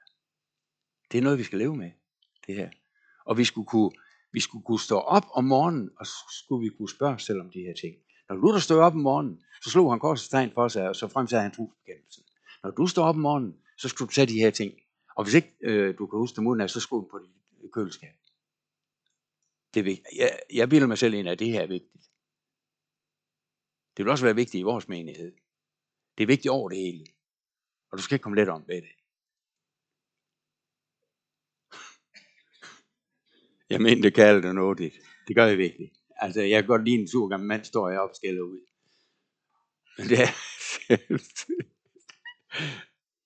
Det 1.12 1.18
er 1.18 1.22
noget, 1.22 1.38
vi 1.38 1.44
skal 1.44 1.58
leve 1.58 1.76
med, 1.76 1.90
det 2.46 2.54
her. 2.54 2.70
Og 3.26 3.38
vi 3.38 3.44
skulle 3.44 3.66
kunne, 3.66 3.90
vi 4.32 4.40
skulle 4.40 4.64
kunne 4.64 4.80
stå 4.80 4.98
op 4.98 5.24
om 5.34 5.44
morgenen, 5.44 5.90
og 6.00 6.06
skulle 6.30 6.70
vi 6.70 6.76
kunne 6.76 6.90
spørge 6.90 7.14
os 7.14 7.22
selv 7.22 7.40
om 7.40 7.50
de 7.50 7.60
her 7.60 7.74
ting. 7.74 7.96
Når 8.28 8.36
Luther 8.36 8.60
stod 8.60 8.78
op 8.78 8.94
om 8.94 9.00
morgenen, 9.00 9.44
så 9.64 9.70
slog 9.70 9.92
han 9.92 10.00
korsets 10.00 10.28
tegn 10.28 10.50
for 10.54 10.68
sig, 10.68 10.88
og 10.88 10.96
så 10.96 11.08
fremsagde 11.08 11.42
han 11.42 11.52
trosbekendelsen. 11.52 12.24
Når 12.62 12.70
du 12.70 12.86
står 12.86 13.04
op 13.04 13.14
om 13.14 13.20
morgenen, 13.20 13.56
så 13.78 13.88
skulle 13.88 14.08
du 14.08 14.12
tage 14.12 14.26
de 14.26 14.38
her 14.38 14.50
ting. 14.50 14.72
Og 15.14 15.24
hvis 15.24 15.34
ikke 15.34 15.56
øh, 15.60 15.98
du 15.98 16.06
kan 16.06 16.18
huske 16.18 16.36
dem 16.36 16.46
uden, 16.46 16.68
så 16.68 16.80
skulle 16.80 17.08
på 17.10 17.18
dit 17.18 17.64
øh, 17.64 17.70
køleskab. 17.70 18.14
Det 19.74 19.80
er 19.80 19.84
vigtigt. 19.84 20.06
Jeg, 20.16 20.40
jeg 20.54 20.68
bilder 20.68 20.86
mig 20.86 20.98
selv 20.98 21.14
ind, 21.14 21.28
at 21.28 21.38
det 21.38 21.48
her 21.48 21.60
er 21.60 21.66
vigtigt. 21.66 22.04
Det 23.96 24.04
vil 24.04 24.10
også 24.10 24.24
være 24.24 24.34
vigtigt 24.34 24.60
i 24.60 24.62
vores 24.62 24.88
menighed. 24.88 25.32
Det 26.18 26.22
er 26.22 26.26
vigtigt 26.26 26.52
over 26.52 26.68
det 26.68 26.78
hele. 26.78 27.06
Og 27.90 27.98
du 27.98 28.02
skal 28.02 28.14
ikke 28.14 28.22
komme 28.22 28.36
let 28.36 28.48
om 28.48 28.64
ved 28.68 28.82
det. 28.82 28.92
Jeg 33.70 33.80
mener, 33.80 34.02
det 34.02 34.14
kalder 34.14 34.40
det 34.40 34.54
noget. 34.54 34.78
Det 35.28 35.36
gør 35.36 35.46
jeg 35.46 35.58
virkelig. 35.58 35.92
Altså, 36.16 36.40
jeg 36.40 36.62
kan 36.62 36.68
godt 36.68 36.84
lide 36.84 36.96
en 36.96 37.08
sur 37.08 37.28
gammel 37.28 37.48
mand, 37.48 37.64
står 37.64 37.88
jeg 37.88 38.00
op 38.00 38.10
og 38.10 38.16
skælder 38.16 38.42
ud. 38.42 38.60
Men 39.98 40.08
det 40.08 40.18
er 40.18 40.28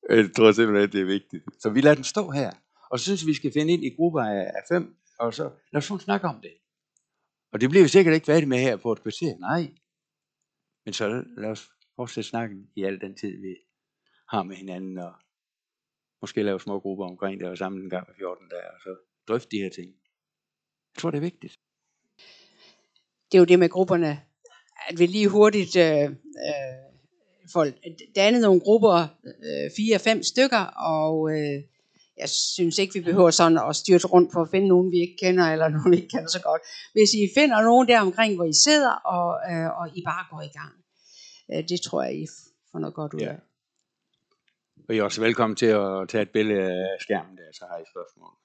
jeg 0.09 0.31
tror 0.37 0.53
simpelthen, 0.53 0.85
at 0.89 0.93
det 0.93 1.01
er 1.01 1.05
vigtigt. 1.05 1.45
Så 1.59 1.71
vi 1.71 1.81
lader 1.81 1.95
den 1.95 2.05
stå 2.05 2.31
her. 2.31 2.51
Og 2.91 2.99
så 2.99 3.05
synes 3.05 3.27
vi, 3.27 3.35
skal 3.35 3.53
finde 3.53 3.73
ind 3.73 3.85
i 3.85 3.95
grupper 3.97 4.21
af 4.21 4.63
fem, 4.73 4.97
og 5.19 5.35
så 5.35 5.43
lad 5.73 5.79
os 5.79 5.89
få 5.89 5.95
en 5.95 6.01
snak 6.01 6.25
om 6.25 6.41
det. 6.41 6.55
Og 7.53 7.61
det 7.61 7.71
bliver 7.71 7.85
vi 7.85 7.89
sikkert 7.89 8.15
ikke 8.15 8.27
færdige 8.27 8.49
med 8.49 8.59
her 8.59 8.77
på 8.77 8.93
et 8.93 9.03
kvarter. 9.03 9.39
Nej. 9.41 9.73
Men 10.85 10.93
så 10.93 11.25
lad 11.37 11.51
os 11.51 11.69
fortsætte 11.97 12.29
snakken 12.29 12.71
i 12.77 12.85
al 12.85 13.01
den 13.01 13.17
tid, 13.17 13.41
vi 13.41 13.57
har 14.29 14.43
med 14.43 14.57
hinanden, 14.57 14.99
og 14.99 15.13
måske 16.21 16.43
lave 16.43 16.61
små 16.61 16.81
grupper 16.81 17.05
omkring 17.05 17.41
det, 17.41 17.49
og 17.49 17.59
sammen 17.59 17.83
en 17.83 17.91
gang 17.91 18.09
med 18.09 18.15
14 18.19 18.49
dage, 18.49 18.71
og 18.75 18.81
så 18.81 18.97
drøfte 19.29 19.49
de 19.51 19.63
her 19.63 19.71
ting. 19.71 19.89
Jeg 20.95 21.01
tror, 21.01 21.11
det 21.11 21.19
er 21.19 21.29
vigtigt. 21.31 21.59
Det 23.33 23.39
er 23.39 23.39
jo 23.39 23.45
det 23.45 23.59
med 23.59 23.69
grupperne, 23.69 24.23
at 24.89 24.99
vi 24.99 25.07
lige 25.07 25.29
hurtigt 25.29 25.77
øh, 25.77 26.03
øh, 26.03 26.86
folk 27.53 27.75
dannet 28.17 28.41
nogle 28.41 28.61
grupper, 28.61 29.07
øh, 29.25 29.71
fire-fem 29.77 30.23
stykker, 30.23 30.65
og 30.95 31.31
øh, 31.31 31.63
jeg 32.19 32.29
synes 32.29 32.79
ikke, 32.79 32.95
vi 32.95 33.01
behøver 33.01 33.31
sådan 33.31 33.59
at 33.69 33.77
styrte 33.77 34.07
rundt 34.07 34.33
for 34.33 34.43
at 34.43 34.51
finde 34.51 34.69
nogen, 34.69 34.91
vi 34.91 34.99
ikke 34.99 35.17
kender, 35.23 35.45
eller 35.45 35.69
nogen, 35.75 35.91
vi 35.93 35.97
ikke 35.97 36.09
kender 36.09 36.29
så 36.29 36.43
godt. 36.43 36.63
Hvis 36.93 37.15
I 37.15 37.29
finder 37.35 37.63
nogen 37.63 37.89
der 37.89 38.01
omkring, 38.01 38.35
hvor 38.37 38.45
I 38.45 38.53
sidder, 38.53 38.93
og, 38.93 39.53
øh, 39.53 39.81
og 39.81 39.97
I 39.97 40.03
bare 40.05 40.25
går 40.31 40.43
i 40.43 40.53
gang. 40.59 40.75
Øh, 41.53 41.69
det 41.69 41.81
tror 41.81 42.03
jeg, 42.03 42.15
I 42.15 42.27
får 42.73 42.79
noget 42.79 42.95
godt 42.95 43.15
ud 43.15 43.21
af. 43.21 43.27
Ja. 43.27 43.37
Og 44.89 44.95
I 44.95 44.99
er 44.99 45.03
også 45.03 45.21
velkommen 45.21 45.57
til 45.57 45.67
at 45.67 46.09
tage 46.09 46.23
et 46.23 46.31
billede 46.31 46.61
af 46.61 46.97
skærmen 47.01 47.37
der, 47.37 47.49
så 47.53 47.65
har 47.71 47.79
I 47.79 47.85
spørgsmål. 47.93 48.33